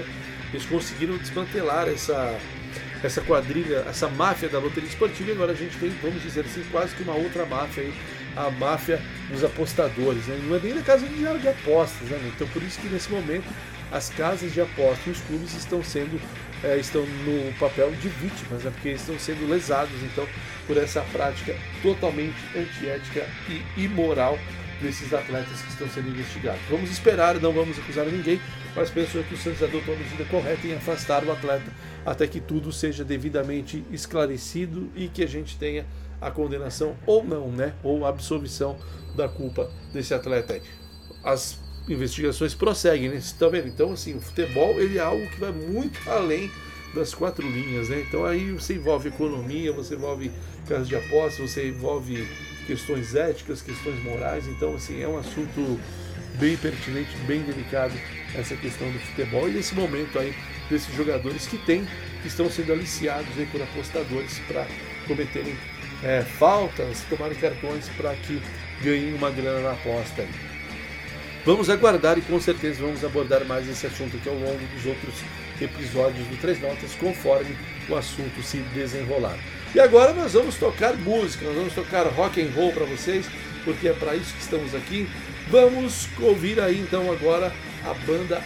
eles 0.52 0.64
conseguiram 0.67 1.17
desmantelar 1.17 1.88
essa 1.88 2.38
essa 3.02 3.21
quadrilha, 3.23 3.85
essa 3.88 4.09
máfia 4.09 4.49
da 4.49 4.59
loteria 4.59 4.88
esportiva, 4.88 5.31
e 5.31 5.33
agora 5.33 5.52
a 5.52 5.55
gente 5.55 5.76
tem, 5.79 5.90
vamos 6.02 6.23
dizer 6.23 6.45
assim, 6.45 6.62
quase 6.71 6.95
que 6.95 7.02
uma 7.02 7.14
outra 7.14 7.47
máfia 7.47 7.83
aí, 7.83 7.95
a 8.37 8.50
máfia 8.50 9.00
dos 9.31 9.43
apostadores. 9.43 10.26
Né? 10.26 10.38
Não 10.45 10.57
é 10.57 10.61
nem 10.61 10.75
na 10.75 10.83
casa 10.83 11.07
de, 11.07 11.17
de 11.17 11.49
apostas, 11.49 12.09
né? 12.09 12.21
Então 12.35 12.47
por 12.49 12.62
isso 12.62 12.79
que 12.79 12.88
nesse 12.88 13.11
momento 13.11 13.47
as 13.90 14.11
casas 14.11 14.52
de 14.52 14.61
apostas 14.61 15.07
e 15.07 15.11
os 15.11 15.21
clubes 15.23 15.55
estão 15.55 15.83
sendo 15.83 16.21
é, 16.62 16.76
estão 16.76 17.05
no 17.07 17.52
papel 17.59 17.90
de 17.93 18.09
vítimas, 18.09 18.64
né? 18.64 18.71
porque 18.71 18.90
estão 18.90 19.19
sendo 19.19 19.49
lesados 19.49 20.02
então 20.02 20.26
por 20.67 20.76
essa 20.76 21.00
prática 21.12 21.57
totalmente 21.83 22.37
antiética 22.57 23.26
e 23.49 23.85
imoral 23.85 24.38
desses 24.81 25.12
atletas 25.12 25.61
que 25.61 25.69
estão 25.69 25.88
sendo 25.88 26.09
investigados. 26.09 26.61
Vamos 26.71 26.90
esperar, 26.90 27.38
não 27.38 27.52
vamos 27.52 27.79
acusar 27.79 28.07
ninguém, 28.07 28.40
mas 28.75 28.90
penso 28.90 29.23
que 29.25 29.35
o 29.35 29.37
Santos 29.37 29.62
adotou 29.62 29.95
a 29.95 29.99
medida 29.99 30.25
correta 30.25 30.67
em 30.67 30.75
afastar 30.75 31.23
o 31.25 31.33
atleta 31.33 31.71
até 32.05 32.26
que 32.26 32.40
tudo 32.40 32.73
seja 32.73 33.05
devidamente 33.05 33.85
esclarecido 33.90 34.90
e 34.94 35.09
que 35.09 35.23
a 35.23 35.27
gente 35.27 35.59
tenha 35.59 35.87
a 36.20 36.31
condenação 36.31 36.96
ou 37.07 37.25
não, 37.25 37.51
né, 37.51 37.75
ou 37.83 38.05
a 38.05 38.09
absolvição 38.09 38.77
da 39.14 39.29
culpa 39.29 39.70
desse 39.92 40.14
atleta 40.14 40.55
aí. 40.55 40.62
As 41.23 41.59
investigações 41.88 42.55
prosseguem, 42.55 43.09
né? 43.09 43.21
Você 43.21 43.35
tá 43.38 43.49
vendo? 43.49 43.69
Então, 43.69 43.93
assim, 43.93 44.16
o 44.16 44.21
futebol 44.21 44.81
ele 44.81 44.99
é 44.99 45.01
algo 45.01 45.27
que 45.29 45.40
vai 45.40 45.53
muito 45.53 45.99
além 46.09 46.51
das 46.95 47.14
quatro 47.14 47.49
linhas, 47.49 47.88
né? 47.88 48.05
Então 48.07 48.25
aí 48.25 48.51
você 48.53 48.75
envolve 48.75 49.09
economia, 49.09 49.73
você 49.73 49.95
envolve 49.95 50.31
casas 50.69 50.88
de 50.88 50.97
apostas, 50.97 51.51
você 51.51 51.69
envolve 51.69 52.27
questões 52.66 53.14
éticas, 53.14 53.62
questões 53.62 54.03
morais. 54.03 54.47
Então, 54.47 54.75
assim, 54.75 55.01
é 55.01 55.09
um 55.09 55.19
assunto 55.19 55.81
bem 56.38 56.57
pertinente, 56.57 57.11
bem 57.27 57.43
delicado 57.43 57.95
essa 58.35 58.57
questão 58.57 58.90
do 58.90 58.99
futebol 59.01 59.49
e 59.49 59.53
nesse 59.53 59.75
momento 59.75 60.19
aí 60.19 60.35
desses 60.69 60.95
jogadores 60.95 61.47
que 61.47 61.59
tem, 61.59 61.85
que 62.23 62.29
estão 62.29 62.49
sendo 62.49 62.73
aliciados 62.73 63.37
aí 63.37 63.47
por 63.47 63.61
apostadores 63.61 64.38
para 64.47 64.66
cometerem 65.07 65.57
é, 66.03 66.23
faltas, 66.23 67.03
tomarem 67.11 67.37
cartões 67.37 67.88
para 67.97 68.14
que 68.14 68.40
ganhem 68.83 69.14
uma 69.14 69.31
grana 69.31 69.61
na 69.61 69.73
aposta. 69.73 70.23
Aí. 70.23 70.49
Vamos 71.44 71.70
aguardar 71.70 72.18
e 72.18 72.20
com 72.20 72.38
certeza 72.38 72.83
vamos 72.83 73.03
abordar 73.03 73.46
mais 73.46 73.66
esse 73.66 73.87
assunto 73.87 74.14
aqui 74.14 74.29
ao 74.29 74.35
longo 74.35 74.61
dos 74.74 74.85
outros 74.85 75.14
episódios 75.59 76.26
do 76.26 76.38
Três 76.38 76.61
Notas, 76.61 76.94
conforme 77.00 77.57
o 77.88 77.96
assunto 77.96 78.42
se 78.42 78.59
desenrolar. 78.74 79.38
E 79.74 79.81
agora 79.81 80.12
nós 80.12 80.35
vamos 80.35 80.57
tocar 80.57 80.94
música, 80.96 81.46
nós 81.46 81.55
vamos 81.55 81.74
tocar 81.74 82.07
rock 82.09 82.42
and 82.42 82.50
roll 82.55 82.72
para 82.72 82.85
vocês, 82.85 83.24
porque 83.64 83.88
é 83.88 83.92
para 83.94 84.14
isso 84.16 84.35
que 84.35 84.42
estamos 84.42 84.74
aqui. 84.74 85.09
Vamos 85.48 86.09
ouvir 86.20 86.61
aí 86.61 86.79
então 86.79 87.11
agora 87.11 87.50
a 87.85 87.94
banda 87.94 88.42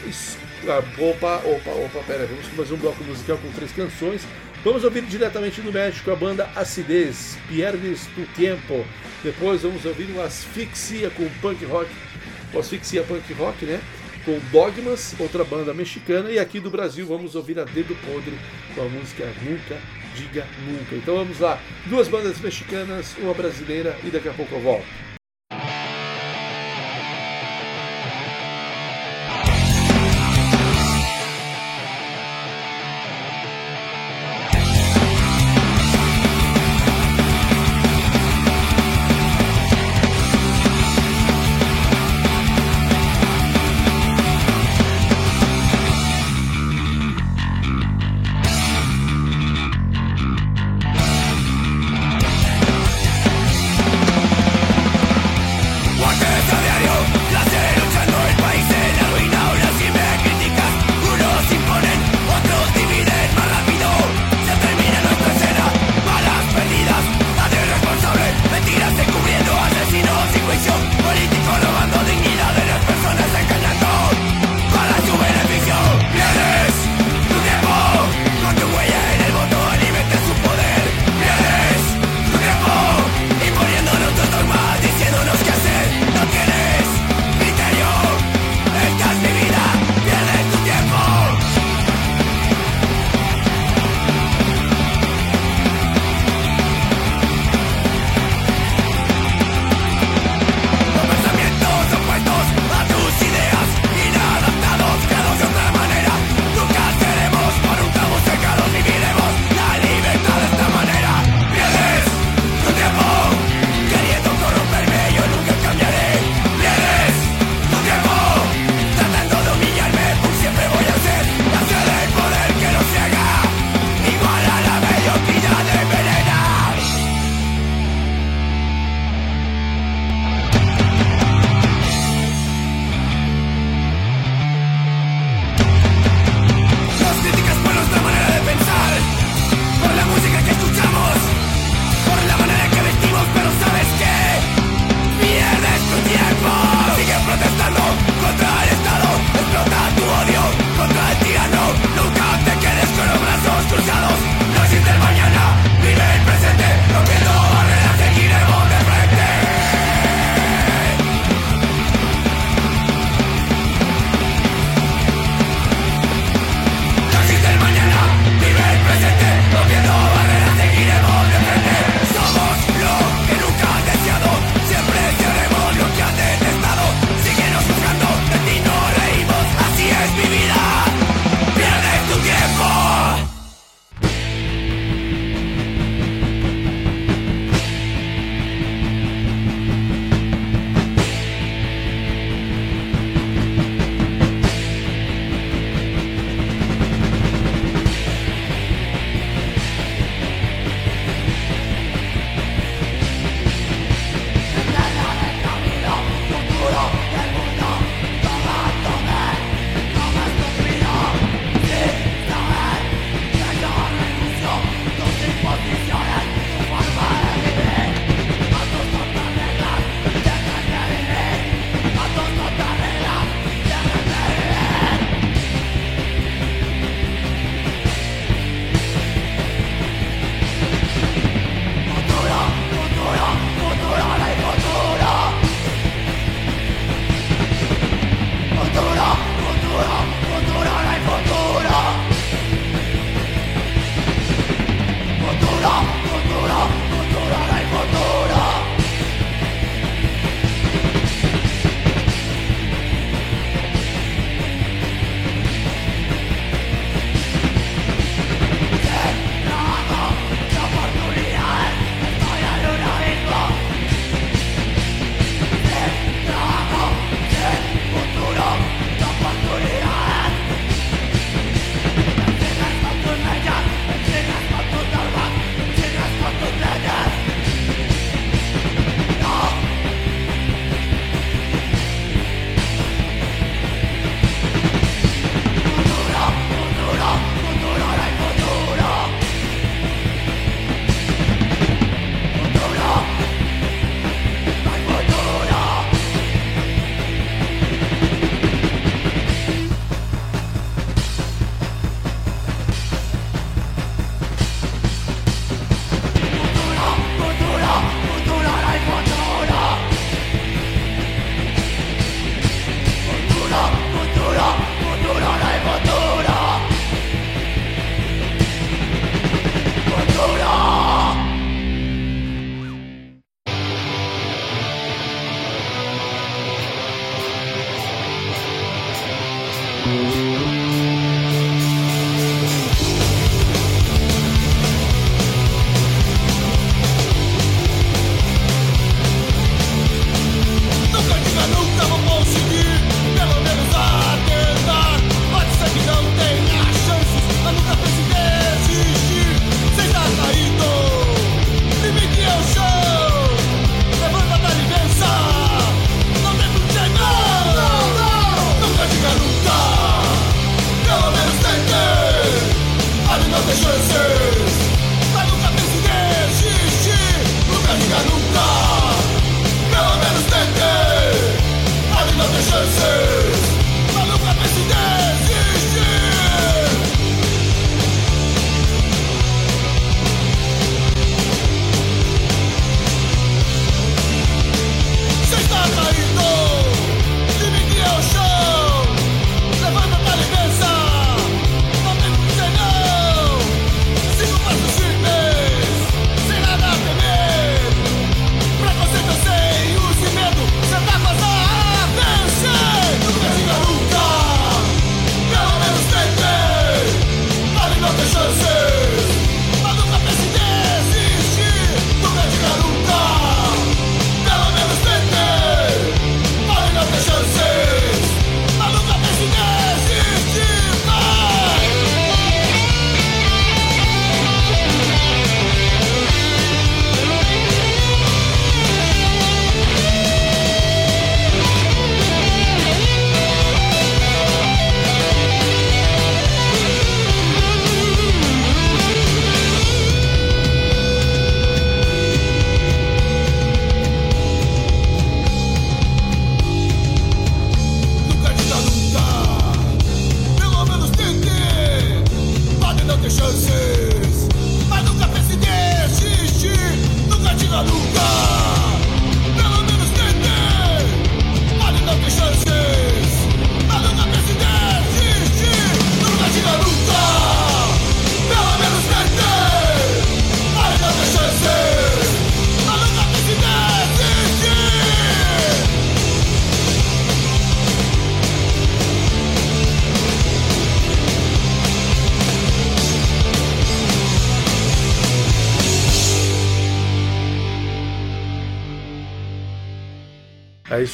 ah, 0.68 0.82
Opa, 0.98 1.42
opa, 1.44 1.70
opa, 1.70 1.98
pera, 2.06 2.26
vamos 2.26 2.46
fazer 2.46 2.74
um 2.74 2.78
bloco 2.78 3.02
musical 3.04 3.36
com 3.38 3.50
três 3.50 3.72
canções. 3.72 4.22
Vamos 4.64 4.84
ouvir 4.84 5.02
diretamente 5.02 5.60
do 5.60 5.70
México 5.70 6.10
a 6.10 6.16
banda 6.16 6.48
Acidez, 6.54 7.36
Pierdes 7.48 8.06
tu 8.14 8.24
Tiempo. 8.34 8.86
Depois 9.22 9.62
vamos 9.62 9.84
ouvir 9.84 10.10
o 10.14 10.22
Asfixia 10.22 11.10
com 11.10 11.28
punk 11.42 11.64
rock, 11.66 11.90
o 12.54 12.58
Asfixia 12.60 13.02
punk 13.02 13.32
rock, 13.34 13.64
né? 13.64 13.80
Com 14.24 14.38
Dogmas, 14.50 15.14
outra 15.18 15.44
banda 15.44 15.74
mexicana. 15.74 16.30
E 16.30 16.38
aqui 16.38 16.60
do 16.60 16.70
Brasil 16.70 17.06
vamos 17.06 17.34
ouvir 17.34 17.58
a 17.58 17.64
Dedo 17.64 17.94
Podre 18.06 18.38
com 18.74 18.82
a 18.82 18.88
música 18.88 19.24
Nunca 19.42 19.78
Diga 20.14 20.46
Nunca. 20.66 20.94
Então 20.94 21.16
vamos 21.16 21.40
lá, 21.40 21.60
duas 21.86 22.08
bandas 22.08 22.40
mexicanas, 22.40 23.14
uma 23.18 23.34
brasileira 23.34 23.96
e 24.04 24.10
daqui 24.10 24.28
a 24.28 24.32
pouco 24.32 24.54
eu 24.54 24.60
volto. 24.60 25.13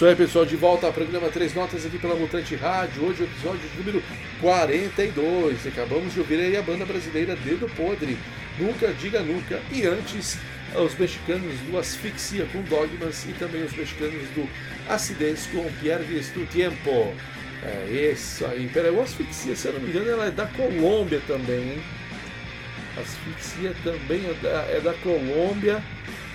Isso 0.00 0.06
aí, 0.06 0.16
pessoal. 0.16 0.46
De 0.46 0.56
volta 0.56 0.86
ao 0.86 0.94
programa 0.94 1.28
Três 1.28 1.52
Notas 1.52 1.84
aqui 1.84 1.98
pela 1.98 2.14
Mutante 2.14 2.56
Rádio. 2.56 3.04
Hoje 3.04 3.22
o 3.22 3.26
episódio 3.26 3.60
número 3.76 4.02
42. 4.40 5.66
Acabamos 5.66 6.14
de 6.14 6.20
ouvir 6.20 6.40
aí 6.40 6.56
a 6.56 6.62
banda 6.62 6.86
brasileira 6.86 7.36
Dedo 7.36 7.68
Podre. 7.76 8.16
Nunca 8.58 8.94
Diga 8.94 9.20
Nunca. 9.20 9.60
E 9.70 9.86
antes, 9.86 10.38
os 10.74 10.94
mexicanos 10.98 11.54
do 11.70 11.78
Asfixia 11.78 12.46
com 12.50 12.62
Dogmas 12.62 13.26
e 13.26 13.34
também 13.34 13.62
os 13.62 13.74
mexicanos 13.74 14.26
do 14.30 14.48
Acidentes 14.88 15.46
com 15.48 15.70
Pierdes 15.82 16.30
do 16.30 16.46
Tempo. 16.46 17.14
É 17.62 18.10
isso 18.10 18.46
aí. 18.46 18.70
Peraí, 18.72 18.90
o 18.90 19.02
Asfixia, 19.02 19.54
se 19.54 19.68
eu 19.68 19.74
não 19.74 19.80
me 19.80 19.90
engano, 19.90 20.12
ela 20.12 20.28
é 20.28 20.30
da 20.30 20.46
Colômbia 20.46 21.20
também, 21.26 21.72
hein? 21.72 21.82
Asfixia 22.98 23.76
também 23.84 24.24
é 24.24 24.34
da, 24.42 24.66
é 24.70 24.80
da 24.80 24.94
Colômbia. 24.94 25.84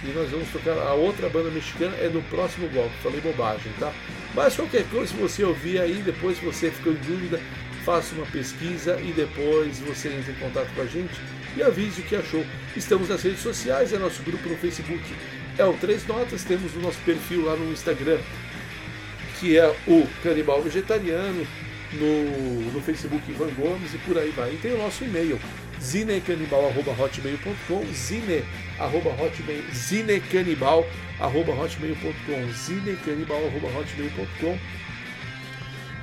E 0.03 0.07
nós 0.09 0.29
vamos 0.29 0.49
tocar 0.49 0.77
a 0.77 0.93
outra 0.93 1.29
banda 1.29 1.49
mexicana, 1.49 1.95
é 1.97 2.09
no 2.09 2.21
próximo 2.23 2.67
bloco. 2.69 2.91
Falei 3.01 3.21
bobagem, 3.21 3.71
tá? 3.79 3.91
Mas 4.33 4.55
qualquer 4.55 4.85
coisa, 4.89 5.07
se 5.07 5.17
você 5.17 5.43
ouvir 5.43 5.79
aí, 5.79 6.01
depois 6.03 6.37
você 6.39 6.69
ficou 6.69 6.93
em 6.93 6.97
dúvida, 6.97 7.39
faça 7.83 8.13
uma 8.15 8.25
pesquisa 8.25 8.99
e 9.01 9.11
depois 9.13 9.79
você 9.79 10.09
entra 10.09 10.31
em 10.31 10.35
contato 10.35 10.73
com 10.75 10.81
a 10.81 10.85
gente 10.85 11.13
e 11.55 11.63
avise 11.63 12.01
o 12.01 12.03
que 12.03 12.15
achou. 12.15 12.45
Estamos 12.75 13.09
nas 13.09 13.21
redes 13.21 13.39
sociais, 13.39 13.93
é 13.93 13.97
nosso 13.97 14.21
grupo 14.23 14.49
no 14.49 14.57
Facebook. 14.57 15.03
É 15.57 15.63
o 15.63 15.73
Três 15.73 16.05
Notas, 16.05 16.43
temos 16.43 16.75
o 16.75 16.79
nosso 16.79 16.99
perfil 17.05 17.45
lá 17.45 17.55
no 17.55 17.71
Instagram, 17.71 18.19
que 19.39 19.57
é 19.57 19.67
o 19.87 20.05
Canibal 20.21 20.61
Vegetariano, 20.61 21.47
no, 21.93 22.71
no 22.71 22.81
Facebook 22.81 23.23
Ivan 23.29 23.51
Gomes 23.53 23.93
e 23.93 23.97
por 23.99 24.17
aí 24.17 24.31
vai. 24.31 24.53
E 24.53 24.57
tem 24.57 24.73
o 24.73 24.77
nosso 24.77 25.03
e-mail, 25.03 25.39
zinecanibal.hotmail.com, 25.81 27.93
zine, 27.93 28.43
arroba 28.79 29.09
hotmail. 29.11 29.63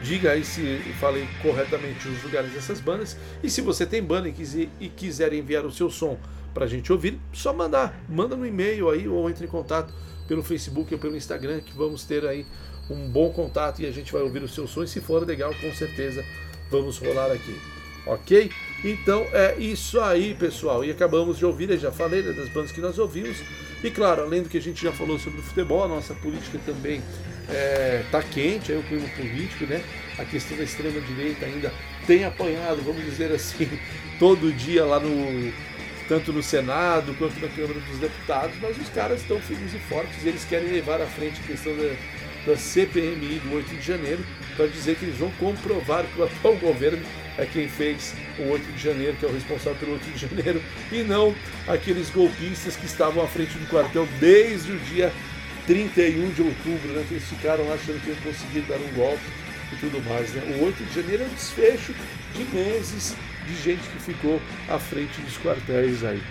Diga 0.03 0.33
aí 0.33 0.45
se 0.45 0.79
falei 0.99 1.29
corretamente 1.41 2.09
os 2.09 2.23
lugares 2.25 2.53
dessas 2.53 2.81
bandas. 2.81 3.17
E 3.43 3.49
se 3.49 3.61
você 3.61 3.87
tem 3.87 4.03
banda 4.03 4.29
e 4.29 4.33
quiser, 4.33 4.69
e 4.81 4.89
quiser 4.89 5.33
enviar 5.33 5.65
o 5.65 5.71
seu 5.71 5.89
som 5.89 6.19
para 6.53 6.65
a 6.65 6.69
gente 6.69 6.93
ouvir, 6.93 7.21
só 7.33 7.53
mandar. 7.53 7.97
Manda 8.09 8.37
no 8.37 8.45
e-mail 8.45 8.91
aí 8.91 9.07
ou 9.07 9.31
entre 9.31 9.47
em 9.47 9.49
contato 9.49 9.95
pelo 10.27 10.43
Facebook 10.43 10.93
ou 10.93 11.01
pelo 11.01 11.17
Instagram 11.17 11.61
que 11.61 11.73
vamos 11.77 12.05
ter 12.05 12.27
aí 12.27 12.45
um 12.91 13.09
bom 13.09 13.31
contato 13.31 13.81
e 13.81 13.87
a 13.87 13.93
gente 13.93 14.13
vai 14.13 14.23
ouvir 14.23 14.43
o 14.43 14.49
seu 14.49 14.67
som. 14.67 14.83
E 14.83 14.89
se 14.89 15.01
for 15.01 15.25
legal, 15.25 15.55
com 15.61 15.73
certeza 15.73 16.25
vamos 16.69 16.99
rolar 16.99 17.31
aqui. 17.31 17.57
Ok? 18.05 18.51
Então 18.85 19.27
é 19.33 19.57
isso 19.59 20.01
aí, 20.01 20.35
pessoal. 20.35 20.85
E 20.85 20.91
acabamos 20.91 21.39
de 21.39 21.47
ouvir, 21.47 21.71
eu 21.71 21.79
já 21.79 21.93
falei 21.93 22.23
né, 22.23 22.33
das 22.33 22.49
bandas 22.49 22.73
que 22.73 22.81
nós 22.81 22.99
ouvimos. 22.99 23.39
E 23.83 23.91
claro, 23.91 24.23
além 24.23 24.43
do 24.43 24.49
que 24.49 24.59
a 24.59 24.63
gente 24.63 24.83
já 24.83 24.93
falou 24.93 25.19
sobre 25.19 25.41
o 25.41 25.43
futebol, 25.43 25.85
a 25.85 25.89
nossa 25.89 26.15
política 26.15 26.59
também 26.65 27.03
está 28.05 28.19
é, 28.19 28.23
quente, 28.23 28.73
aí 28.73 28.79
o 28.79 28.83
clima 28.83 29.09
político, 29.17 29.67
né? 29.67 29.83
A 30.19 30.25
questão 30.25 30.57
da 30.57 30.65
extrema-direita 30.65 31.47
ainda 31.47 31.73
tem 32.07 32.25
apanhado, 32.25 32.83
vamos 32.83 33.05
dizer 33.05 33.33
assim, 33.33 33.69
todo 34.19 34.53
dia 34.53 34.85
lá 34.85 35.01
no. 35.01 35.53
tanto 36.09 36.33
no 36.33 36.43
Senado 36.43 37.15
quanto 37.15 37.41
na 37.41 37.49
Câmara 37.49 37.81
dos 37.81 37.99
Deputados, 37.99 38.57
mas 38.61 38.77
os 38.79 38.89
caras 38.89 39.21
estão 39.21 39.41
firmes 39.41 39.75
e 39.75 39.79
fortes 39.79 40.25
eles 40.25 40.45
querem 40.45 40.69
levar 40.69 41.01
à 41.01 41.07
frente 41.07 41.41
a 41.43 41.47
questão 41.47 41.73
da, 41.77 42.53
da 42.53 42.57
CPMI 42.57 43.41
do 43.41 43.57
8 43.57 43.77
de 43.77 43.83
janeiro 43.83 44.25
para 44.57 44.67
dizer 44.67 44.97
que 44.97 45.05
eles 45.05 45.19
vão 45.19 45.31
comprovar 45.41 46.05
que 46.05 46.21
o 46.21 46.25
atual 46.25 46.57
governo 46.63 47.03
é 47.39 47.47
quem 47.47 47.69
fez 47.69 48.15
o 48.39 48.51
8 48.51 48.73
de 48.73 48.83
janeiro, 48.83 49.17
que 49.17 49.25
é 49.25 49.29
o 49.29 49.33
responsável 49.33 49.75
pelo 49.79 49.93
8 49.93 50.11
de 50.11 50.19
janeiro, 50.19 50.63
e 50.91 51.03
não 51.03 51.35
aqueles 51.67 52.11
golpistas 52.11 52.77
que 52.77 52.87
estavam 52.87 53.23
à 53.23 53.29
frente 53.29 53.57
do 53.59 53.69
quartel 53.69 54.07
desde 54.21 54.73
o 54.73 54.79
dia 54.79 55.13
31 55.67 56.31
de 56.31 56.43
outubro, 56.43 56.93
né, 56.93 57.05
que 57.07 57.15
eles 57.15 57.29
ficaram 57.29 57.73
achando 57.73 58.01
que 58.03 58.11
iam 58.11 58.17
conseguir 58.17 58.61
dar 58.63 58.77
um 58.77 58.93
golpe 58.95 59.23
e 59.73 59.77
tudo 59.77 60.03
mais. 60.09 60.33
Né? 60.33 60.57
O 60.59 60.65
8 60.65 60.85
de 60.85 60.95
janeiro 60.95 61.23
é 61.23 61.27
um 61.27 61.35
desfecho 61.35 61.95
de 62.35 62.45
meses 62.55 63.15
de 63.47 63.63
gente 63.63 63.83
que 63.89 63.99
ficou 64.01 64.41
à 64.69 64.79
frente 64.79 65.21
dos 65.21 65.37
quartéis 65.39 66.05
aí. 66.05 66.23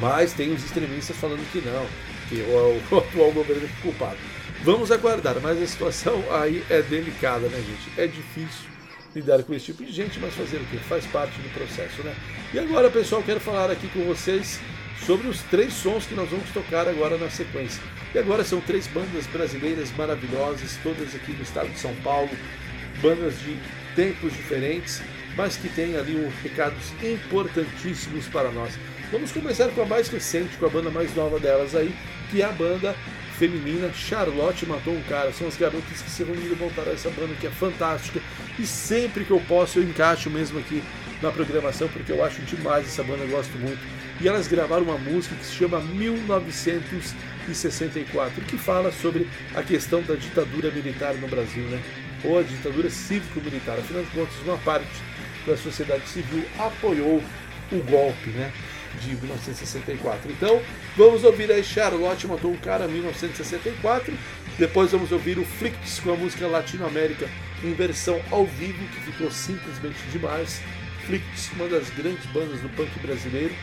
Mas 0.00 0.32
tem 0.32 0.52
os 0.52 0.64
extremistas 0.64 1.16
falando 1.16 1.44
que 1.52 1.60
não, 1.60 1.86
que 2.28 2.42
o, 2.42 2.82
o 2.94 2.98
atual 2.98 3.32
governo 3.32 3.64
é 3.64 3.82
culpado. 3.82 4.18
Vamos 4.62 4.90
aguardar, 4.90 5.36
mas 5.40 5.60
a 5.60 5.66
situação 5.66 6.22
aí 6.30 6.62
é 6.68 6.82
delicada, 6.82 7.48
né, 7.48 7.56
gente? 7.56 8.00
É 8.00 8.06
difícil 8.06 8.69
lidar 9.14 9.42
com 9.42 9.54
esse 9.54 9.66
tipo 9.66 9.84
de 9.84 9.92
gente, 9.92 10.18
mas 10.20 10.34
fazer 10.34 10.58
o 10.58 10.64
que? 10.66 10.76
Faz 10.78 11.04
parte 11.06 11.32
do 11.40 11.52
processo, 11.52 12.02
né? 12.02 12.14
E 12.52 12.58
agora, 12.58 12.90
pessoal, 12.90 13.22
quero 13.22 13.40
falar 13.40 13.70
aqui 13.70 13.88
com 13.88 14.04
vocês 14.04 14.60
sobre 15.06 15.28
os 15.28 15.42
três 15.44 15.72
sons 15.72 16.06
que 16.06 16.14
nós 16.14 16.30
vamos 16.30 16.50
tocar 16.50 16.86
agora 16.88 17.16
na 17.16 17.30
sequência. 17.30 17.82
E 18.14 18.18
agora 18.18 18.44
são 18.44 18.60
três 18.60 18.86
bandas 18.86 19.26
brasileiras 19.26 19.90
maravilhosas, 19.96 20.78
todas 20.82 21.14
aqui 21.14 21.32
no 21.32 21.42
estado 21.42 21.70
de 21.70 21.78
São 21.78 21.94
Paulo, 21.96 22.30
bandas 23.00 23.38
de 23.40 23.56
tempos 23.94 24.32
diferentes, 24.32 25.02
mas 25.36 25.56
que 25.56 25.68
têm 25.68 25.96
ali 25.96 26.16
um 26.16 26.30
recados 26.42 26.92
importantíssimos 27.02 28.26
para 28.28 28.50
nós. 28.50 28.78
Vamos 29.10 29.32
começar 29.32 29.68
com 29.70 29.82
a 29.82 29.86
mais 29.86 30.08
recente, 30.08 30.56
com 30.56 30.66
a 30.66 30.68
banda 30.68 30.90
mais 30.90 31.14
nova 31.14 31.40
delas 31.40 31.74
aí, 31.74 31.94
que 32.30 32.42
é 32.42 32.44
a 32.44 32.52
banda 32.52 32.94
feminina 33.40 33.90
Charlotte 33.94 34.66
Matou 34.66 34.94
um 34.94 35.02
Cara. 35.04 35.32
São 35.32 35.48
as 35.48 35.56
garotas 35.56 36.02
que 36.02 36.10
se 36.10 36.22
reuniram 36.22 36.54
e 36.54 36.58
montaram 36.58 36.92
essa 36.92 37.08
banda 37.08 37.32
que 37.40 37.46
é 37.46 37.50
fantástica. 37.50 38.20
E 38.58 38.66
sempre 38.66 39.24
que 39.24 39.30
eu 39.30 39.40
posso 39.48 39.78
eu 39.78 39.82
encaixo 39.82 40.28
mesmo 40.28 40.58
aqui 40.58 40.82
na 41.22 41.30
programação, 41.30 41.88
porque 41.88 42.12
eu 42.12 42.22
acho 42.22 42.42
demais 42.42 42.86
essa 42.86 43.02
banda, 43.02 43.24
eu 43.24 43.30
gosto 43.30 43.56
muito. 43.56 43.80
E 44.20 44.28
elas 44.28 44.46
gravaram 44.46 44.82
uma 44.82 44.98
música 44.98 45.34
que 45.34 45.46
se 45.46 45.54
chama 45.54 45.80
1964, 45.80 48.44
que 48.44 48.58
fala 48.58 48.92
sobre 48.92 49.26
a 49.54 49.62
questão 49.62 50.02
da 50.02 50.16
ditadura 50.16 50.70
militar 50.70 51.14
no 51.14 51.26
Brasil, 51.26 51.64
né? 51.64 51.80
Ou 52.22 52.38
a 52.38 52.42
ditadura 52.42 52.90
cívico-militar. 52.90 53.78
Afinal 53.78 54.02
de 54.02 54.10
contas, 54.10 54.34
uma 54.44 54.58
parte 54.58 54.90
da 55.46 55.56
sociedade 55.56 56.06
civil 56.06 56.44
apoiou 56.58 57.24
o 57.72 57.76
golpe, 57.84 58.28
né? 58.30 58.52
De 59.00 59.16
1964. 59.16 60.30
Então, 60.30 60.60
vamos 60.96 61.24
ouvir 61.24 61.50
aí 61.50 61.62
Charlotte 61.62 62.26
Matou 62.26 62.50
um 62.50 62.56
Cara, 62.56 62.88
1964. 62.88 64.14
Depois 64.58 64.92
vamos 64.92 65.12
ouvir 65.12 65.38
o 65.38 65.44
Flicks 65.44 66.00
com 66.00 66.12
a 66.12 66.16
música 66.16 66.46
Latinoamérica 66.46 67.28
em 67.62 67.72
versão 67.72 68.20
ao 68.30 68.44
vivo, 68.44 68.86
que 68.88 69.12
ficou 69.12 69.30
simplesmente 69.30 69.98
demais. 70.10 70.60
Flicks, 71.06 71.50
uma 71.52 71.68
das 71.68 71.90
grandes 71.90 72.24
bandas 72.26 72.60
do 72.60 72.68
punk 72.70 72.90
brasileiro. 73.00 73.54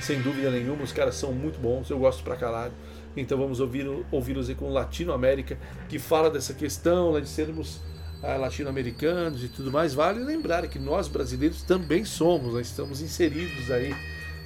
Sem 0.00 0.20
dúvida 0.20 0.50
nenhuma, 0.50 0.82
os 0.82 0.92
caras 0.92 1.14
são 1.14 1.32
muito 1.32 1.58
bons, 1.58 1.90
eu 1.90 1.98
gosto 1.98 2.22
pra 2.22 2.36
caralho. 2.36 2.72
Então 3.16 3.36
vamos 3.36 3.60
ouvir, 3.60 3.86
ouvi-los 4.10 4.48
aí 4.48 4.54
com 4.54 4.70
Latinoamérica, 4.70 5.58
que 5.88 5.98
fala 5.98 6.30
dessa 6.30 6.54
questão 6.54 7.12
né, 7.12 7.20
de 7.20 7.28
sermos 7.28 7.80
latino-americanos 8.22 9.42
e 9.42 9.48
tudo 9.48 9.70
mais, 9.70 9.94
vale 9.94 10.20
lembrar 10.20 10.66
que 10.68 10.78
nós 10.78 11.08
brasileiros 11.08 11.62
também 11.62 12.04
somos, 12.04 12.54
nós 12.54 12.66
estamos 12.66 13.00
inseridos 13.00 13.70
aí 13.70 13.94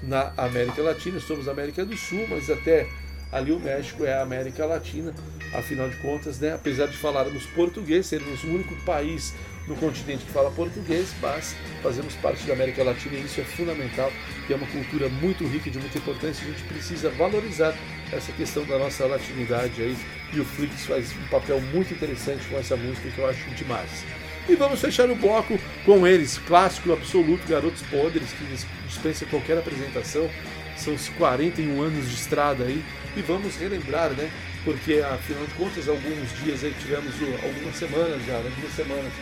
na 0.02 0.32
América 0.36 0.82
Latina, 0.82 1.18
somos 1.20 1.48
América 1.48 1.84
do 1.84 1.96
Sul, 1.96 2.26
mas 2.28 2.48
até 2.50 2.88
ali 3.32 3.50
o 3.50 3.58
México 3.58 4.04
é 4.04 4.14
a 4.14 4.22
América 4.22 4.64
Latina, 4.64 5.12
afinal 5.52 5.88
de 5.88 5.96
contas, 5.96 6.38
né, 6.38 6.54
apesar 6.54 6.86
de 6.86 6.96
falarmos 6.96 7.46
português, 7.46 8.06
sermos 8.06 8.44
o 8.44 8.48
único 8.48 8.76
país 8.84 9.34
no 9.66 9.74
continente 9.76 10.24
que 10.24 10.32
fala 10.32 10.50
português, 10.50 11.14
mas 11.20 11.56
fazemos 11.82 12.14
parte 12.16 12.44
da 12.46 12.52
América 12.52 12.84
Latina 12.84 13.16
e 13.16 13.24
isso 13.24 13.40
é 13.40 13.44
fundamental, 13.44 14.12
que 14.46 14.52
é 14.52 14.56
uma 14.56 14.66
cultura 14.66 15.08
muito 15.08 15.46
rica 15.46 15.68
e 15.68 15.72
de 15.72 15.78
muita 15.78 15.98
importância, 15.98 16.46
a 16.46 16.50
gente 16.50 16.62
precisa 16.64 17.10
valorizar 17.10 17.74
essa 18.12 18.32
questão 18.32 18.64
da 18.64 18.78
nossa 18.78 19.06
latinidade 19.06 19.80
aí, 19.80 19.96
e 20.32 20.40
o 20.40 20.44
Flix 20.44 20.86
faz 20.86 21.12
um 21.16 21.28
papel 21.28 21.60
muito 21.60 21.94
interessante 21.94 22.46
com 22.48 22.58
essa 22.58 22.76
música 22.76 23.08
que 23.08 23.18
eu 23.18 23.28
acho 23.28 23.48
demais. 23.50 24.04
E 24.46 24.54
vamos 24.54 24.80
fechar 24.80 25.08
o 25.08 25.14
bloco 25.14 25.58
com 25.86 26.06
eles, 26.06 26.36
clássico 26.38 26.92
absoluto, 26.92 27.48
Garotos 27.48 27.80
Podres, 27.82 28.30
que 28.32 28.44
dispensa 28.86 29.24
qualquer 29.24 29.56
apresentação, 29.56 30.28
são 30.76 30.94
os 30.94 31.08
41 31.10 31.80
anos 31.80 32.08
de 32.08 32.14
estrada 32.14 32.64
aí, 32.64 32.84
e 33.16 33.22
vamos 33.22 33.56
relembrar, 33.56 34.10
né? 34.10 34.30
Porque 34.64 34.94
afinal 34.94 35.44
de 35.46 35.54
contas, 35.54 35.88
alguns 35.88 36.42
dias 36.42 36.62
aí 36.64 36.74
tivemos, 36.80 37.14
algumas 37.42 37.76
semanas 37.76 38.24
já, 38.26 38.38
né? 38.38 38.52
duas 38.60 38.72
semanas, 38.74 39.12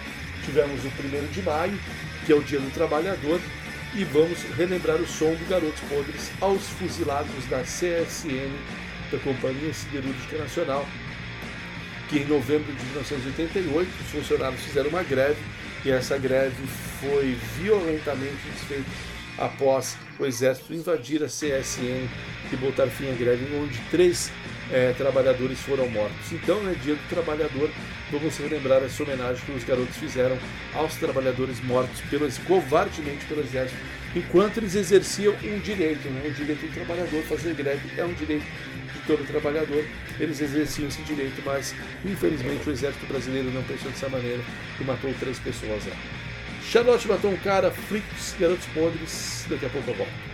tivemos 0.44 0.84
o 0.84 0.90
primeiro 0.90 1.26
de 1.28 1.42
maio, 1.42 1.78
que 2.24 2.32
é 2.32 2.36
o 2.36 2.42
Dia 2.42 2.60
do 2.60 2.72
Trabalhador, 2.72 3.40
e 3.94 4.04
vamos 4.04 4.42
relembrar 4.56 4.96
o 4.96 5.06
som 5.06 5.34
do 5.34 5.48
Garotos 5.48 5.80
Podres 5.88 6.30
aos 6.40 6.62
fuzilados 6.68 7.46
da 7.50 7.60
CSN, 7.60 8.52
da 9.10 9.18
Companhia 9.18 9.72
Siderúrgica 9.72 10.38
Nacional, 10.38 10.86
que 12.08 12.18
em 12.18 12.26
novembro 12.26 12.72
de 12.72 12.84
1988 12.86 13.90
os 14.00 14.10
funcionários 14.10 14.62
fizeram 14.62 14.88
uma 14.88 15.02
greve 15.02 15.40
e 15.84 15.90
essa 15.90 16.16
greve 16.16 16.66
foi 17.00 17.36
violentamente 17.58 18.36
desfeita 18.54 18.90
após 19.38 19.96
o 20.18 20.26
exército 20.26 20.72
invadir 20.72 21.22
a 21.22 21.26
CSN 21.26 22.08
e 22.52 22.56
botar 22.56 22.86
fim 22.86 23.10
à 23.10 23.14
greve, 23.14 23.46
onde 23.56 23.78
três 23.90 24.30
é, 24.72 24.92
trabalhadores 24.94 25.60
foram 25.60 25.88
mortos. 25.88 26.32
Então, 26.32 26.60
né, 26.62 26.74
Dia 26.82 26.94
do 26.94 27.08
Trabalhador, 27.08 27.70
vamos 28.10 28.36
relembrar 28.38 28.82
essa 28.82 29.02
homenagem 29.02 29.44
que 29.44 29.52
os 29.52 29.64
garotos 29.64 29.96
fizeram 29.96 30.36
aos 30.74 30.96
trabalhadores 30.96 31.62
mortos 31.62 32.00
pelo, 32.10 32.28
covardemente 32.46 33.24
pelo 33.26 33.42
exército, 33.42 33.78
enquanto 34.16 34.56
eles 34.56 34.74
exerciam 34.74 35.34
um 35.44 35.58
direito, 35.58 36.08
né, 36.08 36.22
o 36.26 36.32
direito 36.32 36.66
do 36.66 36.72
trabalhador 36.72 37.22
fazer 37.24 37.54
greve 37.54 38.00
é 38.00 38.04
um 38.04 38.14
direito 38.14 38.44
de 38.44 39.00
todo 39.06 39.26
trabalhador. 39.26 39.84
Eles 40.18 40.40
exerciam 40.40 40.88
esse 40.88 41.02
direito, 41.02 41.42
mas 41.44 41.74
infelizmente 42.04 42.68
o 42.68 42.72
exército 42.72 43.06
brasileiro 43.06 43.50
não 43.50 43.62
pensou 43.62 43.90
dessa 43.90 44.08
maneira 44.08 44.42
e 44.80 44.84
matou 44.84 45.12
três 45.20 45.38
pessoas 45.38 45.86
lá. 45.86 45.96
Charlotte 46.64 47.06
matou 47.08 47.30
um 47.30 47.36
cara, 47.36 47.70
Flicks, 47.70 48.34
Garotos 48.38 48.66
Podres, 48.72 49.44
daqui 49.48 49.66
a 49.66 49.68
pouco 49.68 49.90
eu 49.90 49.94
volto. 49.94 50.31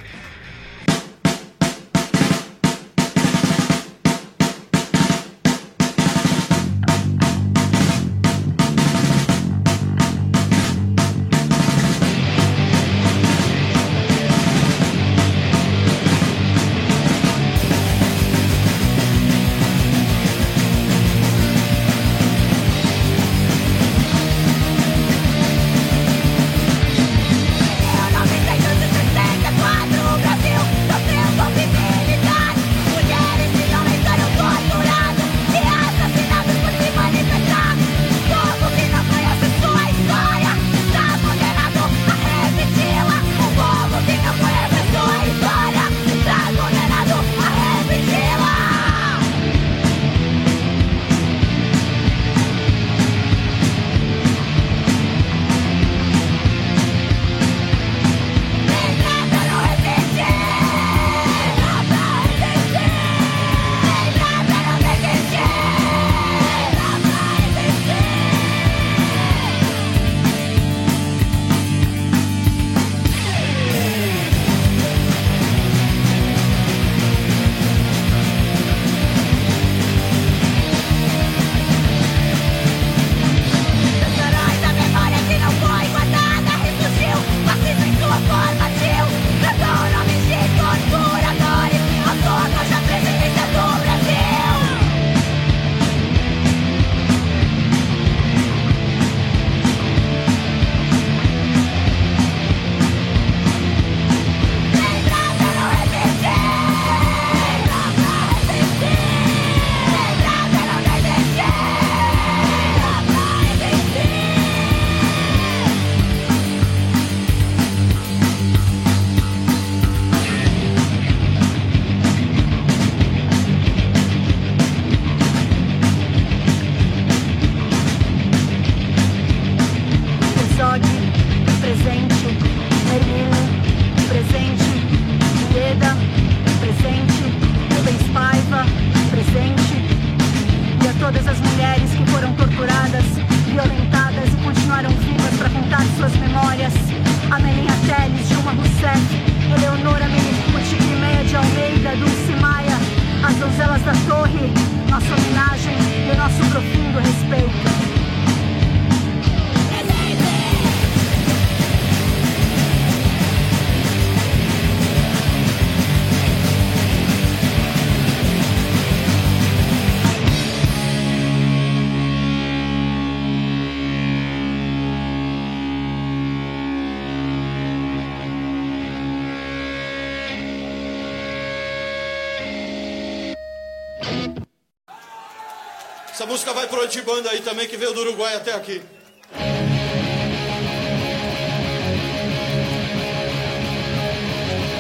música 186.29 186.53
vai 186.53 186.67
para 186.67 186.81
o 186.81 187.29
aí 187.31 187.41
também, 187.41 187.67
que 187.67 187.77
veio 187.77 187.95
do 187.95 188.03
Uruguai 188.03 188.37
até 188.37 188.53
aqui. 188.53 188.83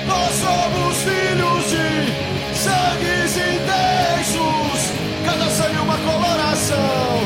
Nós 0.07 0.34
somos 0.34 0.96
filhos 0.99 1.64
de 1.70 2.55
sangues 2.55 3.32
intensos, 3.36 4.80
cada 5.24 5.51
sangue 5.51 5.78
uma 5.78 5.96
coloração, 5.96 7.20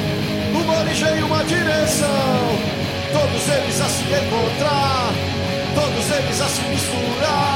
uma 0.54 0.78
origem 0.80 1.18
e 1.18 1.22
uma 1.24 1.44
direção. 1.44 2.08
Todos 3.12 3.48
eles 3.48 3.80
a 3.80 3.88
se 3.88 4.04
encontrar, 4.04 5.12
todos 5.74 6.10
eles 6.10 6.40
a 6.40 6.48
se 6.48 6.62
misturar. 6.62 7.51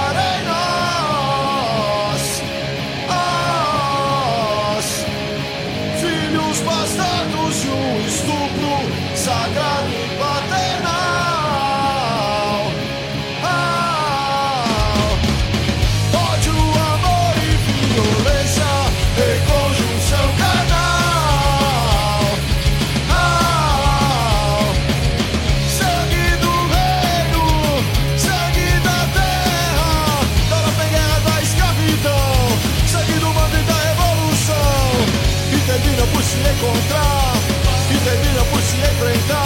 enfrentar. 38.96 39.45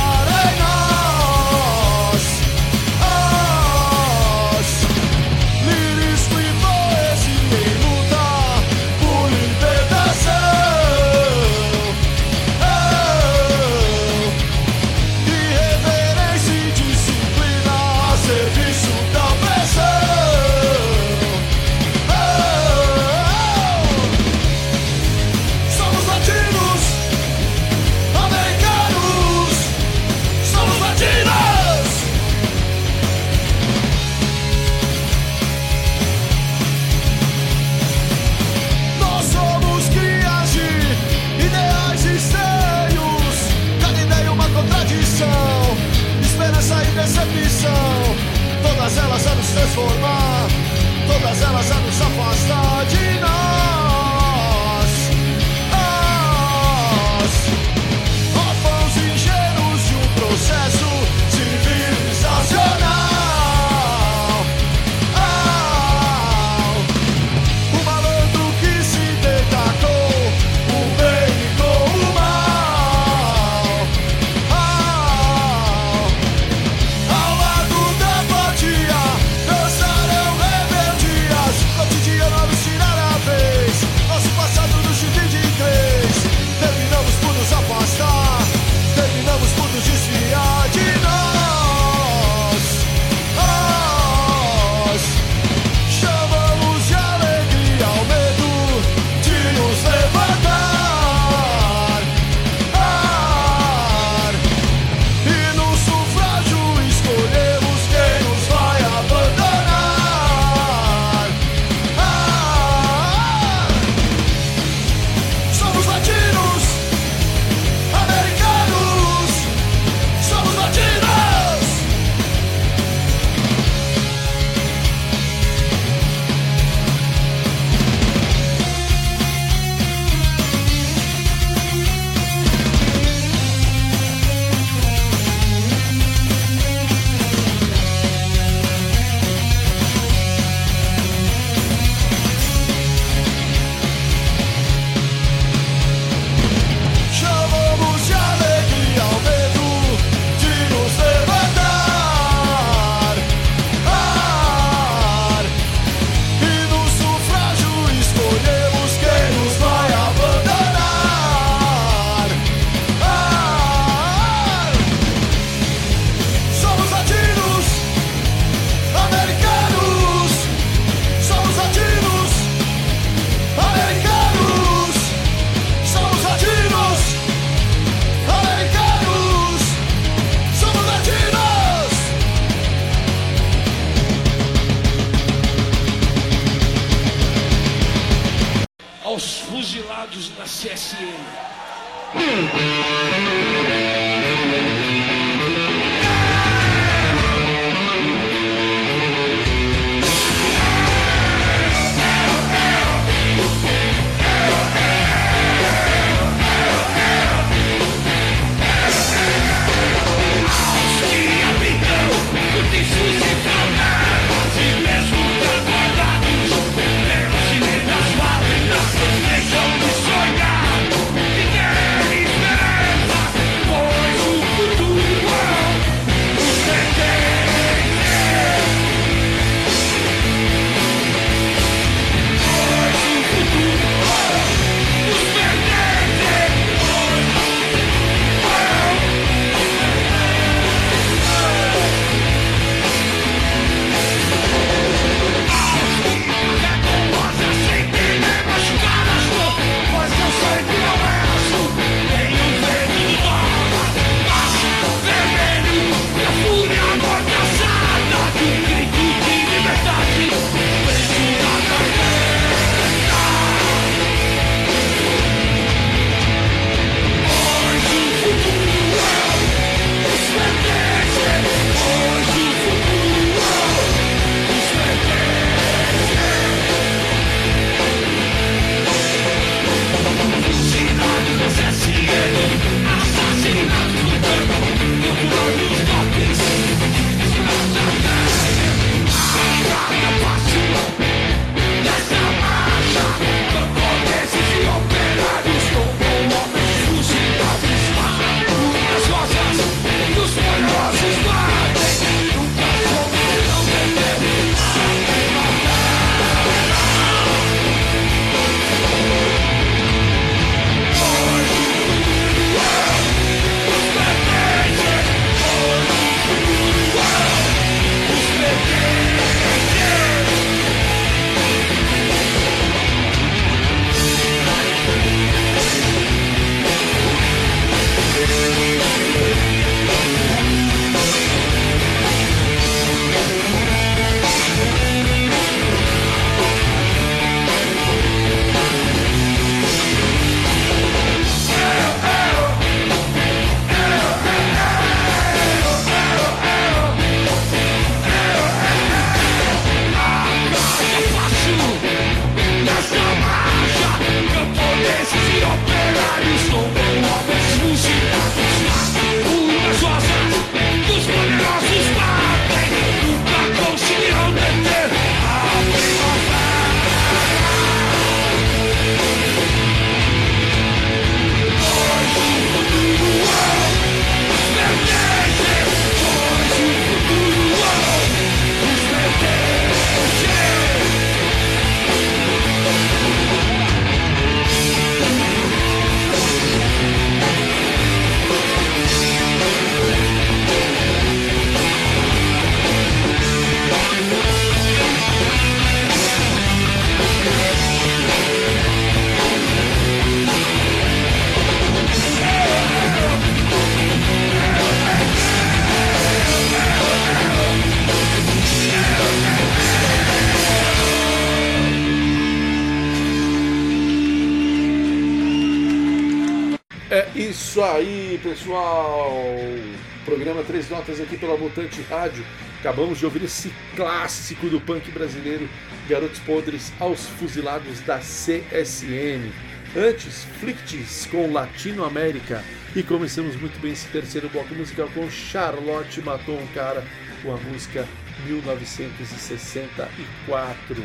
Mutante 421.60 421.82
Rádio. 421.82 422.24
Acabamos 422.60 422.98
de 422.98 423.04
ouvir 423.04 423.24
esse 423.24 423.52
clássico 423.76 424.48
do 424.48 424.58
punk 424.60 424.90
brasileiro, 424.90 425.46
Garotos 425.88 426.18
Podres 426.20 426.72
aos 426.80 427.04
Fuzilados 427.06 427.80
da 427.80 427.98
CSN. 427.98 429.30
Antes, 429.76 430.24
Flictis 430.40 431.06
com 431.10 431.30
Latino 431.30 431.84
América. 431.84 432.42
E 432.74 432.82
começamos 432.82 433.36
muito 433.36 433.60
bem 433.60 433.72
esse 433.72 433.88
terceiro 433.88 434.30
bloco 434.30 434.54
musical 434.54 434.88
com 434.94 435.10
Charlotte 435.10 436.00
Matou 436.00 436.40
um 436.40 436.46
Cara, 436.48 436.82
com 437.22 437.34
a 437.34 437.36
música 437.36 437.86
1964. 438.26 440.76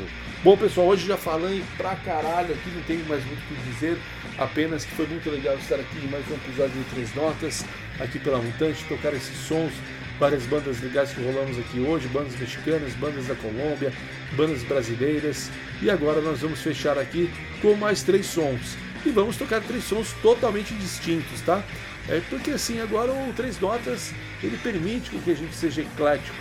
Bom, 0.43 0.57
pessoal, 0.57 0.87
hoje 0.87 1.07
já 1.07 1.15
falei 1.17 1.63
pra 1.77 1.95
caralho 1.95 2.53
aqui, 2.53 2.69
não 2.69 2.81
tenho 2.83 3.03
mais 3.05 3.25
muito 3.25 3.39
o 3.39 3.47
que 3.47 3.55
dizer, 3.71 3.97
apenas 4.37 4.85
que 4.85 4.93
foi 4.95 5.07
muito 5.07 5.27
legal 5.29 5.57
estar 5.57 5.75
aqui 5.75 5.97
em 6.03 6.07
mais 6.07 6.25
um 6.29 6.35
episódio 6.35 6.73
de 6.73 6.83
Três 6.91 7.15
Notas, 7.15 7.65
aqui 7.99 8.19
pela 8.19 8.39
Mutante, 8.39 8.83
tocar 8.85 9.13
esses 9.13 9.37
sons, 9.37 9.73
várias 10.19 10.43
bandas 10.43 10.81
legais 10.81 11.11
que 11.11 11.23
rolamos 11.23 11.57
aqui 11.59 11.79
hoje, 11.79 12.07
bandas 12.07 12.35
mexicanas, 12.37 12.93
bandas 12.93 13.27
da 13.27 13.35
Colômbia, 13.35 13.91
bandas 14.33 14.63
brasileiras, 14.63 15.49
e 15.81 15.89
agora 15.89 16.21
nós 16.21 16.39
vamos 16.41 16.61
fechar 16.61 16.97
aqui 16.97 17.29
com 17.61 17.73
mais 17.75 18.03
três 18.03 18.25
sons. 18.25 18.77
E 19.05 19.09
vamos 19.09 19.37
tocar 19.37 19.61
três 19.61 19.83
sons 19.83 20.13
totalmente 20.21 20.73
distintos, 20.73 21.41
tá? 21.41 21.63
É 22.07 22.21
porque 22.29 22.51
assim, 22.51 22.79
agora 22.79 23.11
o 23.11 23.33
Três 23.33 23.59
Notas, 23.59 24.13
ele 24.43 24.57
permite 24.57 25.09
que 25.09 25.31
a 25.31 25.35
gente 25.35 25.55
seja 25.55 25.81
eclético 25.81 26.37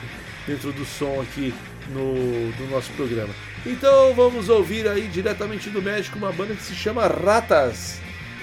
dentro 0.46 0.72
do 0.72 0.84
som 0.84 1.20
aqui 1.22 1.54
no, 1.88 2.52
do 2.52 2.70
nosso 2.70 2.90
programa. 2.92 3.34
Então 3.64 4.14
vamos 4.14 4.48
ouvir 4.48 4.86
aí 4.86 5.08
diretamente 5.08 5.70
do 5.70 5.80
México 5.80 6.18
uma 6.18 6.32
banda 6.32 6.54
que 6.54 6.62
se 6.62 6.74
chama 6.74 7.06
Ratas. 7.06 7.98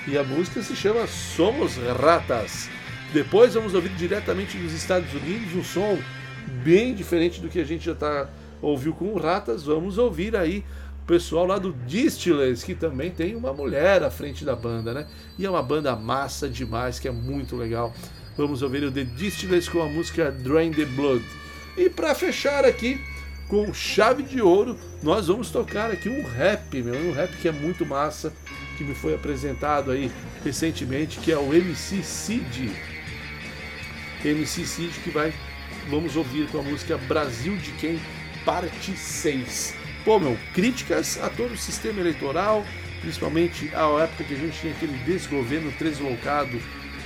E 0.07 0.17
a 0.17 0.23
música 0.23 0.63
se 0.63 0.75
chama 0.75 1.05
Somos 1.05 1.77
Ratas. 1.77 2.69
Depois 3.13 3.55
vamos 3.55 3.73
ouvir 3.73 3.89
diretamente 3.89 4.57
dos 4.57 4.71
Estados 4.71 5.11
Unidos 5.13 5.53
um 5.53 5.63
som 5.63 5.97
bem 6.63 6.93
diferente 6.93 7.41
do 7.41 7.49
que 7.49 7.59
a 7.59 7.63
gente 7.65 7.85
já 7.85 7.93
tá, 7.93 8.29
ouviu 8.61 8.93
com 8.93 9.05
o 9.05 9.19
Ratas. 9.19 9.63
Vamos 9.63 9.97
ouvir 9.97 10.33
aí 10.33 10.63
o 11.03 11.05
pessoal 11.05 11.45
lá 11.45 11.57
do 11.57 11.73
Distillers, 11.85 12.63
que 12.63 12.73
também 12.73 13.11
tem 13.11 13.35
uma 13.35 13.51
mulher 13.51 14.01
à 14.01 14.09
frente 14.09 14.45
da 14.45 14.55
banda, 14.55 14.93
né? 14.93 15.07
E 15.37 15.45
é 15.45 15.49
uma 15.49 15.61
banda 15.61 15.93
massa 15.93 16.47
demais, 16.47 16.99
que 16.99 17.07
é 17.07 17.11
muito 17.11 17.57
legal. 17.57 17.93
Vamos 18.37 18.61
ouvir 18.61 18.83
o 18.85 18.91
The 18.91 19.03
Distillers 19.03 19.67
com 19.67 19.81
a 19.81 19.87
música 19.87 20.31
Drain 20.31 20.71
the 20.71 20.85
Blood. 20.85 21.25
E 21.75 21.89
para 21.89 22.15
fechar 22.15 22.63
aqui, 22.63 22.97
com 23.49 23.73
chave 23.73 24.23
de 24.23 24.41
ouro, 24.41 24.77
nós 25.03 25.27
vamos 25.27 25.51
tocar 25.51 25.91
aqui 25.91 26.07
um 26.07 26.23
rap, 26.23 26.81
meu, 26.81 26.95
um 26.95 27.11
rap 27.11 27.35
que 27.41 27.49
é 27.49 27.51
muito 27.51 27.85
massa, 27.85 28.31
que 28.77 28.85
me 28.85 28.95
foi 28.95 29.13
apresentado 29.13 29.91
aí 29.91 30.09
recentemente, 30.45 31.19
que 31.19 31.29
é 31.29 31.37
o 31.37 31.53
MC 31.53 32.01
Cid. 32.01 32.71
MC 34.23 34.65
Cid 34.65 34.99
que 35.03 35.09
vai, 35.09 35.33
vamos 35.89 36.15
ouvir 36.15 36.47
com 36.47 36.59
a 36.59 36.63
música 36.63 36.97
Brasil 36.97 37.55
de 37.57 37.71
Quem, 37.73 37.99
parte 38.45 38.91
6. 38.95 39.75
Pô, 40.03 40.19
meu, 40.19 40.37
críticas 40.53 41.19
a 41.21 41.29
todo 41.29 41.53
o 41.53 41.57
sistema 41.57 41.99
eleitoral, 41.99 42.65
principalmente 43.01 43.69
à 43.73 43.85
época 44.03 44.23
que 44.23 44.33
a 44.33 44.37
gente 44.37 44.59
tinha 44.59 44.73
aquele 44.73 44.97
desgoverno 45.05 45.71
deslocado 45.71 46.59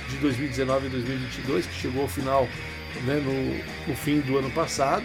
de 0.08 0.16
2019 0.18 0.86
e 0.86 0.90
2022, 0.90 1.66
que 1.66 1.74
chegou 1.74 2.02
ao 2.02 2.08
final 2.08 2.48
né, 3.04 3.14
no, 3.16 3.88
no 3.88 3.96
fim 3.96 4.20
do 4.20 4.38
ano 4.38 4.50
passado 4.50 5.04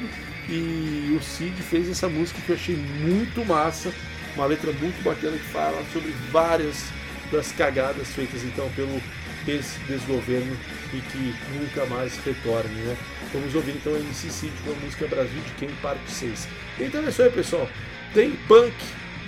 e 0.49 1.16
o 1.18 1.24
Cid 1.24 1.62
fez 1.62 1.89
essa 1.89 2.09
música 2.09 2.41
que 2.41 2.49
eu 2.51 2.55
achei 2.55 2.76
muito 2.76 3.45
massa, 3.45 3.93
uma 4.36 4.45
letra 4.45 4.72
muito 4.74 5.01
bacana 5.03 5.38
que 5.38 5.45
fala 5.45 5.84
sobre 5.93 6.12
várias 6.32 6.86
das 7.32 7.51
cagadas 7.51 8.09
feitas 8.09 8.43
então 8.43 8.70
pelo 8.76 9.01
desgoverno 9.45 10.55
e 10.93 10.97
que 10.99 11.35
nunca 11.57 11.85
mais 11.87 12.17
retorne, 12.17 12.75
né? 12.75 12.97
Vamos 13.33 13.55
ouvir 13.55 13.71
então 13.71 13.95
MC 13.95 14.29
Cid 14.29 14.53
com 14.63 14.71
a 14.71 14.75
música 14.75 15.07
Brasil 15.07 15.41
de 15.41 15.51
Quem 15.53 15.69
Parte 15.81 16.11
6. 16.11 16.47
Então 16.79 17.03
é 17.03 17.09
isso 17.09 17.21
aí, 17.21 17.31
pessoal. 17.31 17.67
Tem 18.13 18.31
punk 18.47 18.75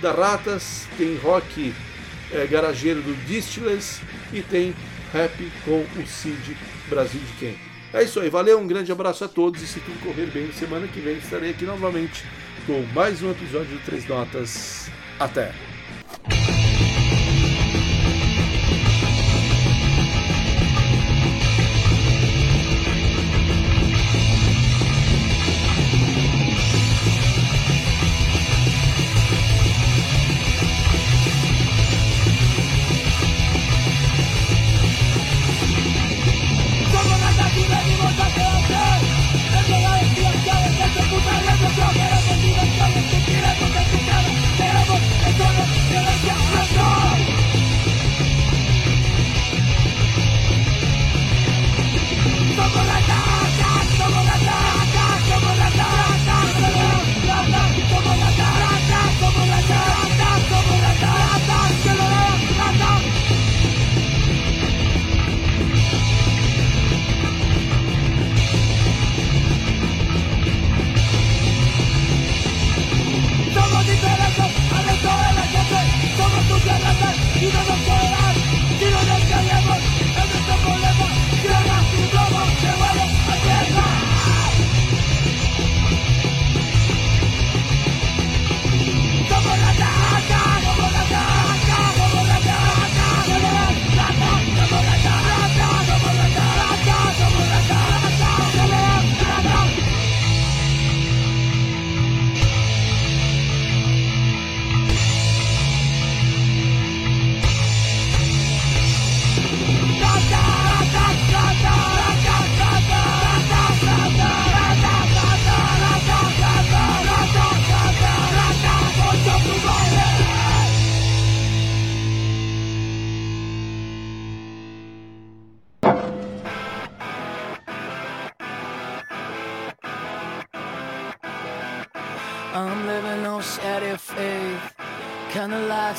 da 0.00 0.12
Ratas, 0.12 0.86
tem 0.96 1.16
rock 1.16 1.72
é, 2.32 2.46
garageiro 2.46 3.00
do 3.00 3.14
Distillers 3.26 4.00
e 4.32 4.42
tem 4.42 4.74
rap 5.12 5.52
com 5.64 5.80
o 5.80 6.06
Cid 6.06 6.56
Brasil 6.88 7.20
de 7.20 7.32
Quem. 7.38 7.58
É 7.92 8.02
isso 8.02 8.18
aí, 8.18 8.28
valeu, 8.28 8.58
um 8.58 8.66
grande 8.66 8.90
abraço 8.90 9.24
a 9.24 9.28
todos 9.28 9.62
e 9.62 9.66
se 9.66 9.78
tudo 9.80 10.00
correr 10.00 10.26
bem, 10.26 10.50
semana 10.52 10.88
que 10.88 10.98
vem 10.98 11.16
estarei 11.16 11.50
aqui 11.50 11.64
novamente 11.64 12.24
com 12.66 12.82
mais 12.92 13.22
um 13.22 13.30
episódio 13.30 13.76
de 13.76 13.84
Três 13.84 14.06
Notas. 14.08 14.90
Até! 15.18 15.73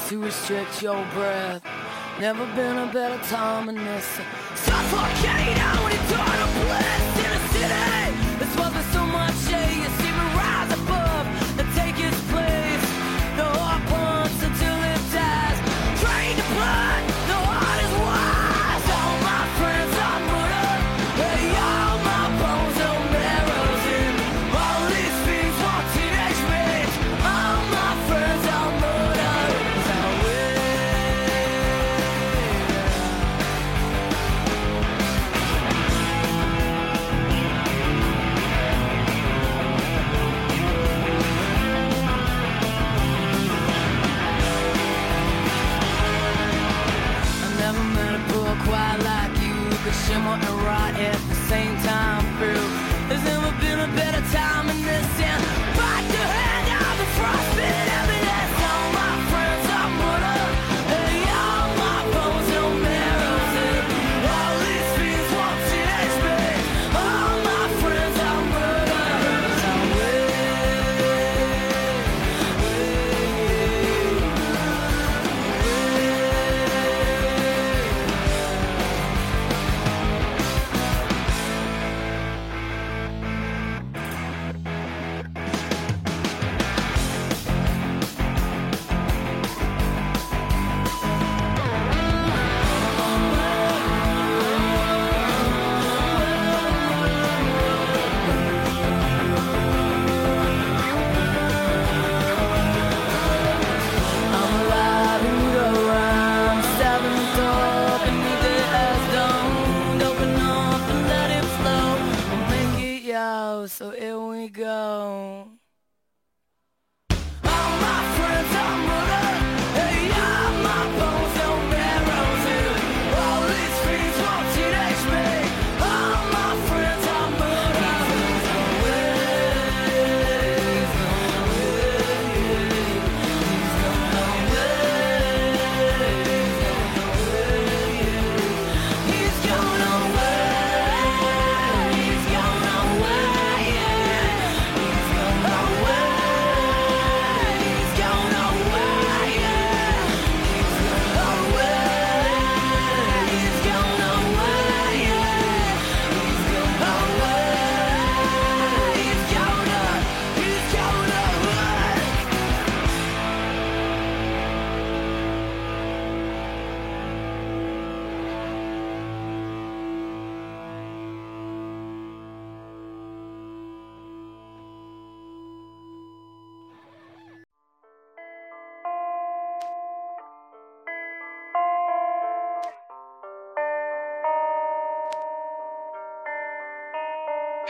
To 0.10 0.24
restrict 0.24 0.82
your 0.82 1.06
breath. 1.14 1.62
Never 2.20 2.46
been 2.56 2.78
a 2.78 2.92
better 2.94 3.22
time 3.26 3.66
than 3.66 3.76
this. 3.76 4.06
Suffocating 4.56 5.60
out 5.60 5.92
eternal 5.92 6.64
bliss 6.64 7.15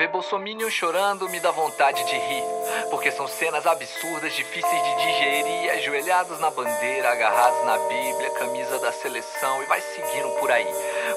Ver 0.05 0.11
Bolsominion 0.11 0.69
chorando 0.69 1.27
me 1.29 1.39
dá 1.39 1.49
vontade 1.49 2.05
de 2.05 2.15
rir, 2.15 2.43
porque 2.91 3.11
são 3.11 3.27
cenas 3.27 3.65
absurdas, 3.65 4.35
difíceis 4.35 4.83
de 4.83 4.95
digerir, 4.97 5.71
ajoelhados 5.71 6.39
na 6.39 6.51
bandeira, 6.51 7.11
agarrados 7.11 7.65
na 7.65 7.75
Bíblia, 7.87 8.29
camisa 8.37 8.77
da 8.77 8.91
seleção 8.91 9.63
e 9.63 9.65
vai 9.65 9.81
seguindo 9.81 10.29
por 10.39 10.51
aí. 10.51 10.67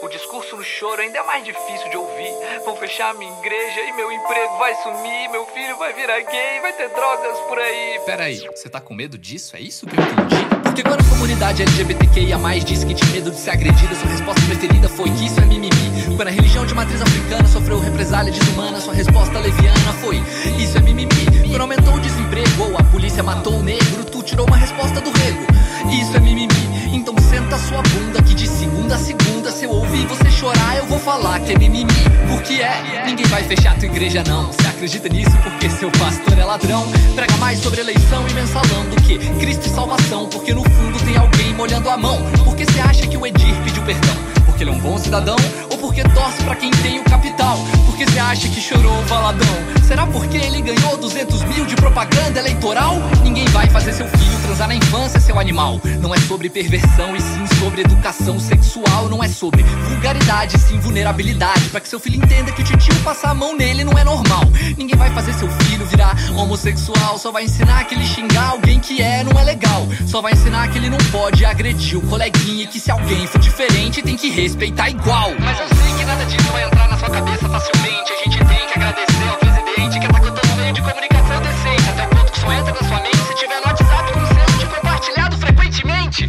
O 0.01 0.09
discurso 0.09 0.57
no 0.57 0.65
choro 0.65 1.03
ainda 1.03 1.19
é 1.19 1.23
mais 1.23 1.45
difícil 1.45 1.91
de 1.91 1.99
ouvir. 1.99 2.33
Vão 2.65 2.77
fechar 2.77 3.13
minha 3.13 3.31
igreja 3.41 3.79
e 3.83 3.93
meu 3.93 4.11
emprego 4.11 4.57
vai 4.57 4.75
sumir, 4.77 5.29
meu 5.33 5.45
filho 5.49 5.77
vai 5.77 5.93
virar 5.93 6.21
gay, 6.21 6.61
vai 6.63 6.73
ter 6.73 6.89
drogas 6.89 7.39
por 7.41 7.59
aí. 7.59 8.01
Peraí, 8.07 8.39
você 8.55 8.71
tá 8.71 8.81
com 8.81 8.95
medo 8.95 9.19
disso? 9.19 9.55
É 9.55 9.61
isso 9.61 9.87
que 9.87 9.95
eu 9.95 10.03
entendi? 10.03 10.47
Porque 10.63 10.83
quando 10.83 11.03
a 11.03 11.11
comunidade 11.11 11.63
LGBTQIA 11.63 12.39
disse 12.65 12.87
que 12.87 12.95
tinha 12.95 13.13
medo 13.13 13.31
de 13.31 13.37
ser 13.37 13.51
agredida, 13.51 13.95
sua 13.95 14.09
resposta 14.09 14.41
preferida 14.47 14.89
foi 14.89 15.11
que 15.11 15.27
isso 15.27 15.39
é 15.41 15.45
mimimi. 15.45 15.98
Quando 16.19 16.31
a 16.31 16.33
religião 16.33 16.67
de 16.67 16.75
matriz 16.75 17.01
africana 17.01 17.47
sofreu 17.47 17.79
represália 17.79 18.33
desumana, 18.33 18.81
sua 18.81 18.93
resposta 18.93 19.39
leviana 19.39 19.93
foi 20.01 20.21
isso 20.59 20.77
é 20.77 20.81
mimimi. 20.81 21.09
Quando 21.49 21.61
aumentou 21.61 21.95
o 21.95 22.01
desemprego 22.01 22.65
ou 22.65 22.77
a 22.77 22.83
polícia 22.83 23.23
matou 23.23 23.61
o 23.61 23.63
negro, 23.63 24.05
tu 24.05 24.21
tirou 24.25 24.45
uma 24.45 24.57
resposta 24.57 25.01
do 25.01 25.13
rego. 25.13 25.47
Isso 25.93 26.17
é 26.17 26.19
mimimi. 26.19 26.49
Então 26.93 27.15
senta 27.19 27.57
sua 27.57 27.81
bunda 27.83 28.21
que 28.21 28.35
de 28.35 28.49
segunda 28.49 28.97
a 28.97 28.99
segunda, 28.99 29.53
se 29.53 29.65
eu 29.65 29.71
ouvir 29.71 30.09
você 30.09 30.29
chorar, 30.29 30.79
eu 30.79 30.87
vou 30.87 30.99
falar 30.99 31.39
que 31.39 31.53
é 31.53 31.57
mimimi. 31.57 31.95
Porque 32.29 32.55
é, 32.55 33.05
ninguém 33.07 33.27
vai 33.27 33.45
fechar 33.45 33.79
tua 33.79 33.87
igreja 33.87 34.25
não. 34.27 34.49
Você 34.49 34.67
acredita 34.67 35.09
nisso 35.09 35.39
porque 35.45 35.71
seu 35.71 35.89
pastor 35.93 36.37
é 36.37 36.45
ladrão? 36.45 36.85
Prega 37.15 37.37
mais 37.37 37.61
sobre 37.61 37.81
eleição 37.81 38.27
e 38.29 38.35
mensalão 38.35 38.87
do 38.91 38.97
que 39.03 39.19
Cristo 39.39 39.69
e 39.69 39.71
salvação. 39.71 40.29
Porque 40.29 40.53
no 40.53 40.65
fundo 40.65 40.99
tem 41.05 41.17
alguém 41.17 41.55
molhando 41.55 41.89
a 41.89 41.97
mão. 41.97 42.19
Porque 42.43 42.65
você 42.65 42.81
acha 42.81 43.07
que 43.07 43.17
o 43.17 43.25
Edir 43.25 43.55
pediu 43.63 43.85
perdão? 43.85 44.17
Porque 44.47 44.65
ele 44.65 44.71
é 44.71 44.75
um 44.75 44.81
bom 44.81 44.99
cidadão? 44.99 45.37
Porque 45.81 46.03
torce 46.03 46.43
pra 46.43 46.57
quem 46.57 46.71
tem 46.71 47.01
o 47.01 47.05
capital? 47.05 47.59
Porque 47.87 48.05
você 48.05 48.19
acha 48.19 48.49
que 48.49 48.61
chorou 48.61 48.93
o 48.93 49.07
valadão? 49.07 49.47
Será 49.87 50.07
porque 50.07 50.37
ele 50.37 50.61
ganhou 50.61 50.97
200 50.97 51.45
mil 51.45 51.67
de 51.67 51.77
propaganda 51.77 52.39
eleitoral? 52.39 52.97
Ninguém 53.23 53.47
vai 53.47 53.69
fazer 53.69 53.93
seu 53.93 54.07
filho 54.07 54.39
transar 54.49 54.69
na 54.69 54.75
infância, 54.75 55.21
seu 55.21 55.39
animal. 55.39 55.81
Não 56.01 56.15
é 56.15 56.19
sobre 56.21 56.49
perversão 56.49 57.15
e 57.15 57.21
sim 57.21 57.47
sobre 57.61 57.83
educação 57.83 58.41
sexual. 58.41 59.09
Não 59.09 59.23
é 59.23 59.29
sobre 59.29 59.63
vulgaridade, 59.63 60.59
sim 60.59 60.79
vulnerabilidade. 60.81 61.69
Pra 61.69 61.81
que 61.81 61.89
seu 61.89 62.01
filho 62.01 62.17
entenda 62.17 62.51
que 62.51 62.63
o 62.63 62.65
titio 62.65 62.95
passar 63.05 63.31
a 63.31 63.35
mão 63.35 63.57
nele 63.57 63.85
não 63.85 63.97
é 63.99 64.05
normal. 64.05 64.43
Ninguém 64.77 64.97
vai 64.97 65.11
fazer 65.11 65.35
seu 65.35 65.49
filho 65.51 65.85
virar 65.87 66.17
homossexual. 66.37 67.19
Só 67.19 67.31
vai 67.31 67.45
ensinar 67.45 67.85
que 67.85 67.95
ele 67.95 68.05
xingar 68.05 68.51
alguém 68.51 68.81
que 68.81 69.03
é 69.03 69.23
não 69.23 69.39
é 69.39 69.45
legal. 69.45 69.87
Só 70.07 70.23
vai 70.23 70.33
ensinar 70.33 70.69
que 70.69 70.79
ele 70.79 70.89
não 70.89 70.99
pode 71.13 71.45
agredir 71.45 71.99
o 71.99 72.03
coleguinha. 72.03 72.65
E 72.65 72.67
que 72.67 72.81
se 72.81 72.91
alguém 72.91 73.27
for 73.27 73.39
diferente 73.39 74.03
tem 74.03 74.17
que 74.17 74.31
respeitar 74.31 74.89
igual. 74.89 75.31
Mas 75.39 75.61
sei 75.77 75.95
que 75.95 76.05
nada 76.05 76.25
disso 76.25 76.53
vai 76.53 76.65
entrar 76.65 76.89
na 76.89 76.97
sua 76.97 77.11
cabeça 77.11 77.49
facilmente. 77.49 78.18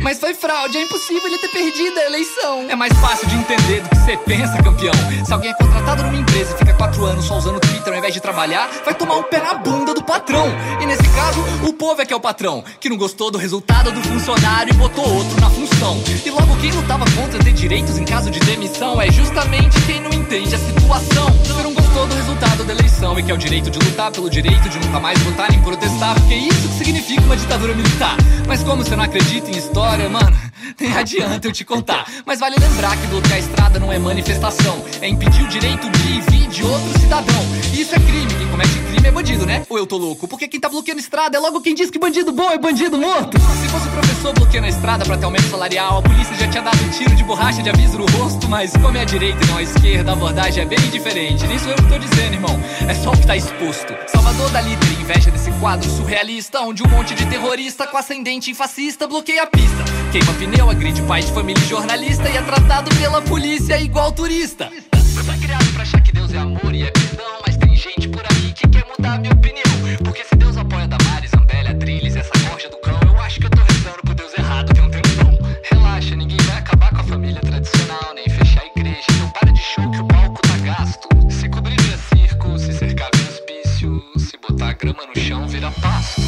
Mas 0.01 0.17
foi 0.19 0.33
fraude, 0.33 0.77
é 0.77 0.83
impossível 0.83 1.27
ele 1.27 1.37
ter 1.37 1.49
perdido 1.49 1.97
a 1.99 2.05
eleição. 2.05 2.65
É 2.69 2.75
mais 2.75 2.93
fácil 2.99 3.27
de 3.27 3.35
entender 3.35 3.81
do 3.81 3.89
que 3.89 3.95
você 3.97 4.17
pensa, 4.17 4.63
campeão. 4.63 4.93
Se 5.25 5.33
alguém 5.33 5.51
é 5.51 5.53
contratado 5.53 6.03
numa 6.03 6.17
empresa 6.17 6.55
e 6.55 6.57
fica 6.57 6.73
quatro 6.73 7.03
anos 7.05 7.25
só 7.25 7.37
usando 7.37 7.57
o 7.57 7.59
Twitter 7.59 7.91
ao 7.91 7.99
invés 7.99 8.13
de 8.13 8.21
trabalhar, 8.21 8.69
vai 8.85 8.93
tomar 8.93 9.17
um 9.17 9.23
pé 9.23 9.39
na 9.39 9.55
bunda 9.55 9.93
do 9.93 10.03
patrão. 10.03 10.47
E 10.81 10.85
nesse 10.85 11.07
caso, 11.09 11.39
o 11.67 11.73
povo 11.73 12.01
é 12.01 12.05
que 12.05 12.13
é 12.13 12.15
o 12.15 12.19
patrão, 12.19 12.63
que 12.79 12.89
não 12.89 12.97
gostou 12.97 13.29
do 13.29 13.37
resultado 13.37 13.91
do 13.91 14.01
funcionário 14.01 14.73
e 14.73 14.77
botou 14.77 15.03
outro 15.03 15.39
na 15.41 15.49
função. 15.49 16.01
E 16.25 16.29
logo 16.29 16.55
quem 16.57 16.71
lutava 16.71 17.05
contra 17.11 17.39
ter 17.43 17.51
direitos 17.51 17.97
em 17.97 18.05
caso 18.05 18.31
de 18.31 18.39
demissão 18.39 19.01
é 19.01 19.11
justamente 19.11 19.79
quem 19.81 19.99
não 20.01 20.11
entende 20.11 20.55
a 20.55 20.59
situação. 20.59 21.27
Não 21.47 21.59
gostou 21.99 22.07
do 22.07 22.15
resultado 22.15 22.63
da 22.63 22.73
eleição 22.73 23.19
e 23.19 23.23
quer 23.23 23.33
o 23.33 23.37
direito 23.37 23.69
de 23.69 23.79
lutar 23.79 24.11
pelo 24.11 24.29
direito 24.29 24.69
de 24.69 24.79
nunca 24.79 24.99
mais 24.99 25.19
votar 25.19 25.51
nem 25.51 25.61
protestar, 25.61 26.15
porque 26.15 26.33
é 26.33 26.37
isso 26.37 26.67
que 26.69 26.75
significa 26.75 27.21
uma 27.21 27.35
ditadura 27.35 27.73
militar. 27.73 28.15
Mas 28.47 28.63
como 28.63 28.83
você 28.83 28.95
não 28.95 29.03
acredita 29.03 29.49
em 29.49 29.57
história, 29.57 30.07
mano, 30.07 30.35
nem 30.79 30.95
adianta 30.95 31.47
eu 31.47 31.51
te 31.51 31.63
contar. 31.63 32.05
Mas 32.25 32.39
vale 32.39 32.55
lembrar 32.59 32.95
que 32.97 33.07
bloquear 33.07 33.35
a 33.35 33.39
estrada 33.39 33.79
não 33.79 33.91
é 33.91 33.99
manifestação, 33.99 34.83
é 35.01 35.07
impedir 35.07 35.43
o 35.43 35.47
direito 35.47 35.89
de 35.89 36.09
e 36.09 36.21
vir 36.21 36.47
de 36.47 36.63
outro 36.63 36.99
cidadão. 36.99 37.41
Isso 37.73 37.93
é 37.95 37.99
crime, 37.99 38.33
quem 38.37 38.47
comete 38.47 38.79
crime 38.79 39.07
é 39.07 39.11
bandido, 39.11 39.45
né? 39.45 39.65
Ou 39.69 39.77
eu 39.77 39.85
tô 39.85 39.97
louco? 39.97 40.27
Porque 40.27 40.47
quem 40.47 40.59
tá 40.59 40.67
bloqueando 40.67 40.99
estrada 40.99 41.37
é 41.37 41.39
logo 41.39 41.61
quem 41.61 41.75
diz 41.75 41.91
que 41.91 41.99
bandido 41.99 42.31
bom 42.31 42.49
é 42.49 42.57
bandido 42.57 42.97
morto. 42.97 43.37
Se 43.39 43.67
fosse 43.69 43.87
o 43.87 43.91
professor 43.91 44.33
bloqueando 44.33 44.65
a 44.67 44.69
estrada 44.69 45.05
pra 45.05 45.17
ter 45.17 45.25
aumento 45.25 45.49
salarial, 45.49 45.99
a 45.99 46.01
polícia 46.01 46.35
já 46.35 46.47
tinha 46.47 46.63
dado 46.63 46.83
um 46.83 46.89
tiro 46.89 47.15
de 47.15 47.23
borracha 47.23 47.61
de 47.61 47.69
aviso 47.69 47.97
no 47.97 48.05
rosto. 48.17 48.47
Mas 48.49 48.71
como 48.73 48.97
é 48.97 49.01
a 49.01 49.05
direita 49.05 49.43
e 49.43 49.47
não 49.47 49.57
a 49.57 49.63
esquerda, 49.63 50.11
a 50.11 50.13
abordagem 50.13 50.63
é 50.63 50.65
bem 50.65 50.79
diferente. 50.89 51.45
Nem 51.45 51.59
sou 51.59 51.71
eu 51.71 51.77
que 51.77 51.87
tô 51.87 51.97
dizendo, 51.97 52.33
irmão. 52.33 52.59
É 52.87 52.93
só 52.95 53.11
o 53.11 53.17
que 53.17 53.27
tá 53.27 53.37
exposto. 53.37 53.95
Salvador 54.07 54.49
da 54.49 54.61
líder 54.61 54.91
inveja 54.99 55.29
desse 55.29 55.51
quadro 55.59 55.89
surrealista, 55.89 56.61
onde 56.61 56.83
um 56.83 56.87
monte 56.87 57.13
de 57.13 57.25
terrorista 57.27 57.85
com 57.85 57.97
ascendente 57.97 58.49
em 58.49 58.53
fascista 58.53 59.07
bloqueia 59.07 59.43
a 59.43 59.47
pista. 59.47 59.83
Queima 60.11 60.33
pneu, 60.33 60.58
é 60.59 60.61
agride 60.61 61.01
pais 61.03 61.25
de 61.25 61.31
família 61.31 61.63
e 61.63 61.67
jornalista 61.67 62.29
e 62.29 62.35
é 62.35 62.41
tratado 62.41 62.93
pela 62.97 63.21
polícia 63.21 63.79
igual 63.79 64.11
turista. 64.11 64.69
Eu 64.91 65.23
fui 65.23 65.37
criado 65.37 65.65
pra 65.71 65.83
achar 65.83 66.01
que 66.01 66.11
Deus 66.11 66.33
é 66.33 66.37
amor 66.37 66.75
e 66.75 66.83
é 66.83 66.91
perdão, 66.91 67.39
mas 67.47 67.55
tem 67.55 67.73
gente 67.77 68.09
por 68.09 68.21
aí 68.29 68.51
que 68.51 68.67
quer 68.67 68.85
mudar 68.85 69.13
a 69.13 69.19
minha 69.19 69.31
opinião. 69.31 69.63
Porque 70.03 70.21
se 70.25 70.35
Deus 70.35 70.57
apoia 70.57 70.85
Damares, 70.85 71.33
Ambélia, 71.33 71.73
Trilhas, 71.75 72.17
essa 72.17 72.31
corja 72.49 72.69
do 72.69 72.77
cão, 72.81 72.99
eu 73.05 73.17
acho 73.21 73.39
que 73.39 73.45
eu 73.45 73.49
tô 73.49 73.61
rezando 73.61 74.01
pro 74.03 74.13
Deus 74.13 74.37
errado 74.37 74.73
tem 74.73 74.83
um 74.83 74.89
tempão. 74.89 75.39
Relaxa, 75.71 76.15
ninguém 76.17 76.37
vai 76.45 76.57
acabar 76.57 76.89
com 76.89 76.99
a 76.99 77.03
família 77.05 77.39
tradicional, 77.41 78.13
nem 78.13 78.29
fechar 78.29 78.61
a 78.61 78.65
igreja. 78.65 79.05
Então 79.15 79.29
para 79.29 79.51
de 79.53 79.61
show 79.61 79.89
que 79.89 80.01
o 80.01 80.05
palco 80.05 80.41
tá 80.41 80.57
gasto. 80.57 81.07
Se 81.31 81.47
cobrir 81.47 81.81
vira 81.81 81.97
circo, 82.13 82.59
se 82.59 82.73
cercar 82.73 83.09
vira 83.15 83.29
hospício, 83.29 84.03
se 84.17 84.37
botar 84.37 84.73
grama 84.73 85.05
no 85.05 85.21
chão 85.21 85.47
vira 85.47 85.71
pasto. 85.71 86.18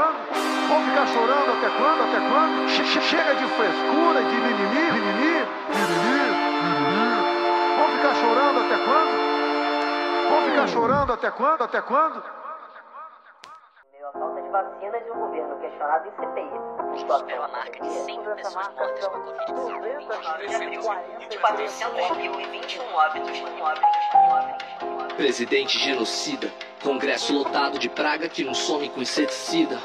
Quando? 0.00 0.68
Vão 0.68 0.84
ficar 0.84 1.06
chorando 1.08 1.50
até 1.52 1.68
quando? 1.76 2.02
Até 2.04 2.20
quando? 2.28 2.68
Che- 2.68 2.82
che- 2.84 3.00
Chega 3.00 3.34
de 3.34 3.46
frescura 3.56 4.22
de 4.22 4.36
mimimi, 4.36 4.92
mimimi, 4.92 5.46
mimimi, 5.74 6.20
mimimi. 6.62 7.10
Vão 7.76 7.88
ficar 7.96 8.14
chorando 8.14 8.60
até 8.60 8.76
quando? 8.84 9.14
Vão 10.30 10.42
ficar 10.50 10.68
chorando 10.68 11.12
até 11.12 11.30
quando? 11.30 11.62
Até 11.64 11.80
quando? 11.82 12.22
Falta 14.20 14.42
de 14.42 14.48
vacinas 14.50 15.02
e 15.06 15.10
o 15.10 15.14
governo 15.14 15.56
questionado 15.60 16.06
em 16.06 16.10
CPI. 16.12 16.50
Superou 17.00 17.42
a 17.42 17.48
marca 17.48 17.82
de 17.82 17.90
100 17.90 18.20
pessoas 18.20 18.54
mortas 18.54 19.06
com 19.08 19.16
a 19.16 19.20
Covid-19. 19.54 21.40
421 21.40 22.94
óbitos, 22.94 23.42
óbitos, 23.60 25.16
Presidente 25.16 25.78
genocida, 25.78 26.52
congresso 26.82 27.32
lotado 27.32 27.78
de 27.78 27.88
praga 27.88 28.28
que 28.28 28.44
não 28.44 28.52
some 28.52 28.90
com 28.90 29.00
inseticida. 29.00 29.78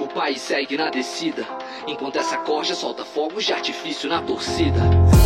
O 0.00 0.08
país 0.08 0.40
segue 0.40 0.76
na 0.76 0.90
descida, 0.90 1.46
enquanto 1.86 2.16
essa 2.16 2.38
corja 2.38 2.74
solta 2.74 3.04
fogos 3.04 3.44
de 3.44 3.52
artifício 3.52 4.08
na 4.08 4.20
torcida. 4.20 4.80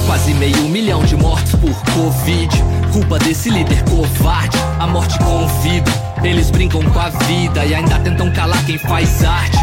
Quase 0.07 0.35
meio 0.35 0.69
milhão 0.69 1.03
de 1.05 1.17
mortos 1.17 1.53
por 1.53 1.73
Covid, 1.95 2.51
culpa 2.91 3.19
desse 3.19 3.51
líder 3.51 3.83
covarde. 3.85 4.57
A 4.79 4.87
morte 4.87 5.19
convida, 5.19 5.91
eles 6.23 6.51
brincam 6.51 6.83
com 6.83 6.99
a 6.99 7.09
vida 7.09 7.65
e 7.65 7.75
ainda 7.75 7.99
tentam 8.01 8.31
calar 8.33 8.65
quem 8.65 8.79
faz 8.79 9.25
arte. 9.25 9.59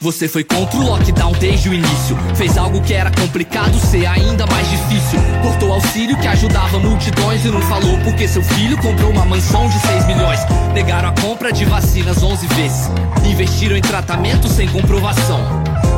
Você 0.00 0.28
foi 0.28 0.44
contra 0.44 0.78
o 0.78 0.82
lockdown 0.82 1.32
desde 1.32 1.68
o 1.68 1.74
início. 1.74 2.16
Fez 2.34 2.56
algo 2.56 2.80
que 2.80 2.94
era 2.94 3.10
complicado 3.10 3.78
ser 3.78 4.06
ainda 4.06 4.46
mais 4.46 4.68
difícil. 4.70 5.18
Cortou 5.42 5.72
auxílio 5.72 6.18
que 6.18 6.26
ajudava 6.26 6.78
multidões 6.78 7.44
e 7.44 7.48
não 7.48 7.60
falou 7.62 7.98
porque 7.98 8.26
seu 8.26 8.42
filho 8.42 8.78
comprou 8.78 9.10
uma 9.10 9.24
mansão 9.26 9.68
de 9.68 9.78
6 9.80 10.06
milhões. 10.06 10.40
Negaram 10.72 11.10
a 11.10 11.20
compra 11.20 11.52
de 11.52 11.64
vacinas 11.64 12.22
11 12.22 12.46
vezes. 12.48 12.90
Investiram 13.26 13.76
em 13.76 13.82
tratamento 13.82 14.48
sem 14.48 14.68
comprovação. 14.68 15.40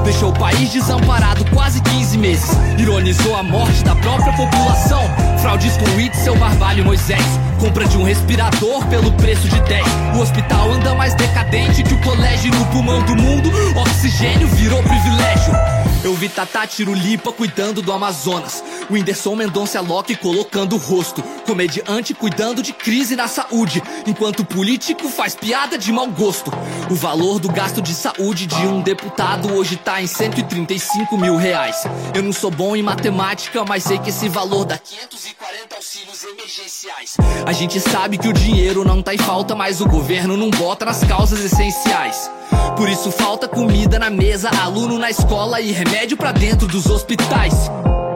Deixou 0.05 0.31
o 0.31 0.33
país 0.33 0.71
desamparado 0.71 1.45
quase 1.53 1.81
15 1.83 2.19
meses. 2.19 2.51
Ironizou 2.79 3.37
a 3.37 3.43
morte 3.43 3.83
da 3.85 3.95
própria 3.95 4.33
população. 4.33 5.03
Fraudes 5.41 5.77
com 5.77 5.93
seu 6.23 6.37
barbalho 6.37 6.85
Moisés. 6.85 7.25
Compra 7.59 7.87
de 7.87 7.97
um 7.97 8.05
respirador 8.05 8.85
pelo 8.87 9.13
preço 9.13 9.49
de 9.49 9.61
10. 9.61 9.85
O 10.17 10.21
hospital 10.21 10.71
anda 10.73 10.95
mais 10.95 11.15
decadente 11.15 11.83
que 11.83 11.95
o 11.95 12.01
colégio 12.01 12.53
no 12.55 12.65
pulmão 12.67 13.03
do 13.03 13.17
mundo. 13.17 13.51
Oxigênio 13.77 14.49
virou 14.49 14.83
privilégio. 14.83 15.82
Eu 16.05 16.15
vi 16.15 16.29
Tata 16.29 16.67
Tirulipa 16.67 17.33
cuidando 17.33 17.81
do 17.81 17.93
Amazonas. 17.93 18.63
O 18.91 18.95
Whindersson 18.95 19.37
Mendonça 19.37 19.81
Locke 19.81 20.17
colocando 20.17 20.75
o 20.75 20.79
rosto. 20.79 21.23
Comediante 21.47 22.13
cuidando 22.13 22.61
de 22.61 22.73
crise 22.73 23.15
na 23.15 23.29
saúde. 23.29 23.81
Enquanto 24.05 24.45
político 24.45 25.09
faz 25.09 25.37
piada 25.37 25.79
de 25.79 25.93
mau 25.93 26.09
gosto. 26.09 26.51
O 26.91 26.95
valor 26.97 27.39
do 27.39 27.49
gasto 27.49 27.81
de 27.81 27.95
saúde 27.95 28.47
de 28.47 28.67
um 28.67 28.81
deputado 28.81 29.55
hoje 29.55 29.77
tá 29.77 30.03
em 30.03 30.09
135 30.09 31.17
mil 31.17 31.37
reais. 31.37 31.85
Eu 32.13 32.25
não 32.25 32.33
sou 32.33 32.51
bom 32.51 32.75
em 32.75 32.83
matemática, 32.83 33.65
mas 33.65 33.85
sei 33.85 33.99
que 33.99 34.11
esse 34.11 34.29
valor 34.29 34.65
dá 34.65 34.79
540 34.79 35.77
auxílios 35.77 36.25
emergenciais. 36.25 37.17
A 37.47 37.53
gente 37.53 37.79
sabe 37.79 38.19
que 38.19 38.27
o 38.27 38.33
dinheiro 38.33 38.85
não 38.85 39.01
tá 39.01 39.15
em 39.15 39.19
falta, 39.19 39.55
mas 39.55 39.81
o 39.81 39.87
governo 39.87 40.37
não 40.37 40.51
bota 40.51 40.85
nas 40.85 41.05
causas 41.05 41.45
essenciais. 41.45 42.29
Por 42.77 42.89
isso 42.89 43.13
falta 43.13 43.47
comida 43.47 43.99
na 43.99 44.11
mesa, 44.11 44.51
aluno 44.61 44.99
na 44.99 45.09
escola 45.09 45.61
e 45.61 45.71
remédio 45.71 45.92
pra 46.17 46.33
dentro 46.33 46.69
dos 46.69 46.87
hospitais. 46.87 47.53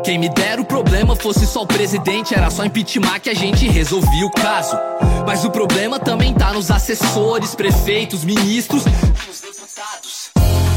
Quem 0.04 0.18
me 0.18 0.28
dera 0.28 0.60
o 0.60 0.64
problema 0.64 1.16
fosse 1.16 1.46
só 1.46 1.62
o 1.62 1.66
presidente, 1.66 2.34
era 2.34 2.50
só 2.50 2.64
impeachment 2.64 3.20
que 3.20 3.30
a 3.30 3.34
gente 3.34 3.68
resolvia 3.68 4.24
o 4.24 4.30
caso. 4.30 4.76
Mas 5.26 5.44
o 5.44 5.50
problema 5.50 5.98
também 5.98 6.32
tá 6.32 6.52
nos 6.52 6.70
assessores, 6.70 7.54
prefeitos, 7.54 8.24
ministros. 8.24 8.84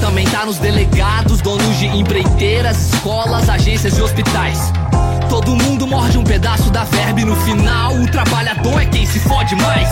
Também 0.02 0.28
tá 0.28 0.45
nos 0.45 0.58
delegados, 0.58 1.41
donos 1.41 1.78
de 1.78 1.86
empreiteiras, 1.86 2.93
escolas, 2.93 3.47
agências 3.47 3.97
e 3.97 4.02
hospitais. 4.02 4.72
Todo 5.30 5.56
mundo 5.56 5.86
morde 5.86 6.18
um 6.18 6.24
pedaço 6.24 6.72
da 6.72 6.84
verba 6.84 7.22
e 7.22 7.26
no 7.26 7.36
final 7.36 7.93
o 7.93 8.12
trabalhador 8.12 8.82
é 8.82 8.86
quem 8.86 9.06
se 9.06 9.20
fode 9.20 9.56
mais. 9.56 9.89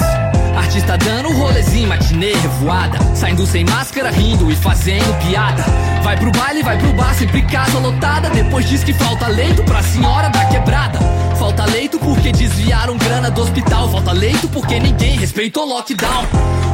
Artista 0.58 0.98
dando 0.98 1.30
um 1.30 1.38
rolezinho, 1.38 1.88
matinê, 1.88 2.34
revoada. 2.34 2.98
Saindo 3.16 3.46
sem 3.46 3.64
máscara, 3.64 4.10
rindo 4.10 4.52
e 4.52 4.56
fazendo 4.56 5.14
piada. 5.24 5.64
Vai 6.04 6.18
pro 6.18 6.32
baile, 6.32 6.64
vai 6.64 6.78
pro 6.80 6.92
bar, 6.94 7.14
sempre 7.14 7.44
casa 7.44 7.78
lotada. 7.78 8.30
Depois 8.32 8.68
diz 8.68 8.84
que 8.84 8.92
falta 8.92 9.28
leito 9.28 9.64
pra 9.64 9.84
senhora 9.84 10.30
da 10.30 10.46
quebrada. 10.46 11.00
Falta 11.38 11.64
leito 11.66 12.00
porque 12.00 12.32
desviaram 12.32 12.98
grana 12.98 13.30
do 13.30 13.42
hospital. 13.42 13.90
Falta 13.90 14.12
leito 14.12 14.48
porque 14.50 14.80
ninguém 14.80 15.18
respeitou 15.18 15.64
lockdown. 15.64 16.26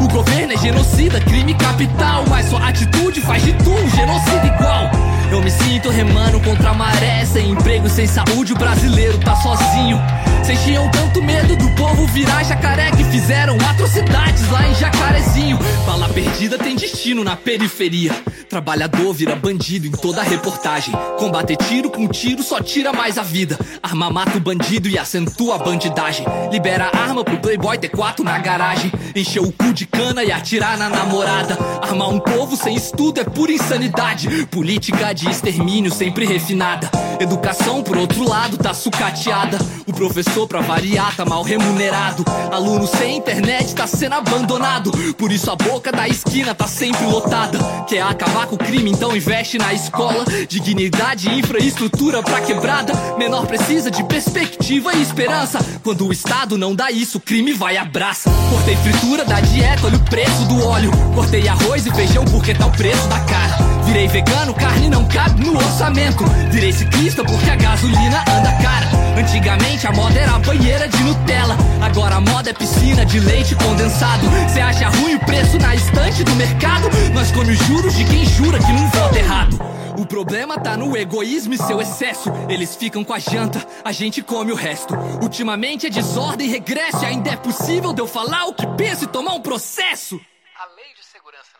O 0.01 0.07
governo 0.07 0.53
é 0.53 0.57
genocida, 0.57 1.19
crime 1.19 1.53
capital. 1.53 2.23
Mas 2.29 2.49
sua 2.49 2.65
atitude 2.67 3.19
faz 3.19 3.43
de 3.43 3.51
tu 3.53 3.69
um 3.69 3.89
genocida 3.89 4.47
igual. 4.47 5.12
Eu 5.33 5.41
me 5.41 5.49
sinto 5.49 5.89
remando 5.89 6.39
contra 6.41 6.69
a 6.69 6.73
maré. 6.75 7.25
Sem 7.25 7.49
emprego, 7.49 7.89
sem 7.89 8.05
saúde, 8.05 8.53
o 8.53 8.55
brasileiro 8.55 9.17
tá 9.17 9.35
sozinho. 9.37 9.99
Vocês 10.43 10.61
tinham 10.63 10.87
tanto 10.91 11.23
medo 11.23 11.55
do 11.55 11.71
povo 11.71 12.05
virar 12.05 12.43
jacaré 12.43 12.91
que 12.91 13.03
fizeram 13.05 13.57
atrocidades 13.67 14.47
lá 14.51 14.67
em 14.67 14.75
Jacarezinho. 14.75 15.57
Bala 15.87 16.07
perdida 16.09 16.57
tem 16.59 16.75
destino 16.75 17.23
na 17.23 17.35
periferia. 17.35 18.11
Trabalhador 18.47 19.13
vira 19.13 19.35
bandido 19.35 19.87
em 19.87 19.91
toda 19.91 20.21
reportagem. 20.21 20.93
Combater 21.17 21.55
tiro 21.55 21.89
com 21.89 22.07
tiro 22.07 22.43
só 22.43 22.61
tira 22.61 22.93
mais 22.93 23.17
a 23.17 23.23
vida. 23.23 23.57
Arma 23.81 24.11
mata 24.11 24.37
o 24.37 24.39
bandido 24.41 24.87
e 24.87 24.99
acentua 24.99 25.55
a 25.55 25.57
bandidagem. 25.57 26.25
Libera 26.51 26.91
arma 26.93 27.23
pro 27.23 27.39
playboy 27.39 27.77
ter 27.79 27.89
quatro 27.89 28.23
na 28.23 28.37
garagem. 28.37 28.91
Encher 29.15 29.41
o 29.41 29.51
cu 29.51 29.73
de 29.73 29.87
cana 29.87 30.23
e 30.23 30.31
atirar 30.31 30.77
na 30.77 30.89
namorada. 30.89 31.57
Armar 31.81 32.09
um 32.09 32.19
povo 32.19 32.55
sem 32.55 32.75
estudo 32.75 33.21
é 33.21 33.23
pura 33.23 33.51
insanidade. 33.51 34.45
Política 34.47 35.13
de 35.13 35.22
extermínio 35.29 35.91
sempre 35.91 36.25
refinada. 36.25 36.89
Educação, 37.19 37.83
por 37.83 37.97
outro 37.97 38.27
lado, 38.27 38.57
tá 38.57 38.73
sucateada. 38.73 39.57
O 39.87 39.93
professor, 39.93 40.47
pra 40.47 40.61
variar, 40.61 41.15
tá 41.15 41.25
mal 41.25 41.43
remunerado. 41.43 42.25
Aluno 42.51 42.87
sem 42.87 43.17
internet 43.17 43.73
tá 43.75 43.87
sendo 43.87 44.15
abandonado. 44.15 44.91
Por 45.13 45.31
isso 45.31 45.49
a 45.51 45.55
boca 45.55 45.91
da 45.91 46.07
esquina 46.07 46.53
tá 46.53 46.67
sempre 46.67 47.05
lotada. 47.05 47.59
Quer 47.87 48.01
acabar 48.01 48.47
com 48.47 48.55
o 48.55 48.57
crime, 48.57 48.91
então 48.91 49.15
investe 49.15 49.57
na 49.57 49.73
escola. 49.73 50.25
Dignidade 50.47 51.29
infraestrutura 51.29 52.21
pra 52.21 52.41
quebrada. 52.41 52.93
Menor 53.17 53.45
precisa 53.45 53.89
de 53.89 54.03
perspectiva 54.03 54.93
e 54.95 55.01
esperança. 55.01 55.59
Quando 55.83 56.07
o 56.07 56.11
Estado 56.11 56.57
não 56.57 56.75
dá 56.75 56.91
isso, 56.91 57.17
o 57.17 57.21
crime 57.21 57.53
vai 57.53 57.77
abraça. 57.77 58.29
Cortei 58.49 58.75
fritura 58.77 59.25
da 59.25 59.39
dieta, 59.39 59.85
olha 59.85 59.97
o 59.97 60.05
preço 60.05 60.45
do 60.45 60.65
óleo. 60.65 60.91
Cortei 61.13 61.47
arroz 61.47 61.85
e 61.85 61.91
feijão 61.91 62.25
porque 62.25 62.53
tá 62.53 62.65
o 62.65 62.71
preço 62.71 63.07
da 63.07 63.19
cara. 63.21 63.72
Virei 63.93 64.07
vegano, 64.07 64.55
carne 64.55 64.89
não 64.89 65.07
cabe 65.07 65.45
no 65.45 65.55
orçamento. 65.55 66.25
Virei 66.49 66.73
ciclista 66.73 67.23
porque 67.23 67.47
a 67.47 67.55
gasolina 67.55 68.21
anda 68.21 68.51
cara. 68.53 68.89
Antigamente 69.15 69.85
a 69.85 69.91
moda 69.91 70.19
era 70.19 70.39
banheira 70.39 70.87
de 70.87 71.03
Nutella. 71.03 71.55
Agora 71.79 72.15
a 72.15 72.19
moda 72.19 72.49
é 72.49 72.53
piscina 72.53 73.05
de 73.05 73.19
leite 73.19 73.53
condensado. 73.53 74.25
Cê 74.51 74.61
acha 74.61 74.89
ruim 74.89 75.13
o 75.13 75.19
preço 75.19 75.59
na 75.59 75.75
estante 75.75 76.23
do 76.23 76.31
mercado? 76.31 76.89
Nós 77.13 77.31
come 77.31 77.51
os 77.51 77.59
juros 77.59 77.93
de 77.95 78.03
quem 78.05 78.25
jura 78.25 78.57
que 78.57 78.71
não 78.71 78.89
vota 78.89 79.19
errado. 79.19 79.59
O 79.95 80.07
problema 80.07 80.59
tá 80.59 80.75
no 80.75 80.97
egoísmo 80.97 81.53
e 81.53 81.57
seu 81.59 81.79
excesso. 81.79 82.31
Eles 82.49 82.75
ficam 82.75 83.03
com 83.03 83.13
a 83.13 83.19
janta, 83.19 83.63
a 83.85 83.91
gente 83.91 84.23
come 84.23 84.51
o 84.51 84.55
resto. 84.55 84.95
Ultimamente 85.21 85.85
é 85.85 85.91
desordem, 85.91 86.49
regresso. 86.49 87.03
E 87.03 87.05
ainda 87.05 87.29
é 87.29 87.35
possível 87.35 87.93
de 87.93 88.01
eu 88.01 88.07
falar 88.07 88.47
o 88.47 88.55
que 88.55 88.65
penso 88.75 89.03
e 89.03 89.07
tomar 89.07 89.35
um 89.35 89.41
processo. 89.41 90.19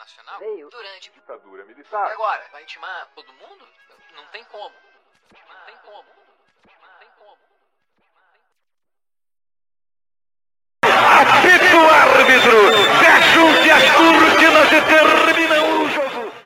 Nacional 0.03 0.39
Veio. 0.39 0.69
durante 0.69 1.09
ditadura 1.11 1.63
militar. 1.63 2.09
E 2.09 2.11
agora, 2.11 2.45
vai 2.51 2.63
intimar 2.63 3.07
todo 3.15 3.31
mundo? 3.33 3.65
Não 4.13 4.25
tem 4.27 4.43
como. 4.45 4.75
Não 5.31 5.65
tem 5.65 5.77
como. 5.77 6.05
Não 6.65 6.99
tem 6.99 7.07
como. 7.17 7.37
Apito 10.83 11.79
árbitro! 11.89 12.59
Fecham-se 12.99 13.71
as 13.71 13.91
cortinas 13.95 14.69
de 14.69 14.81
terra! 14.81 15.12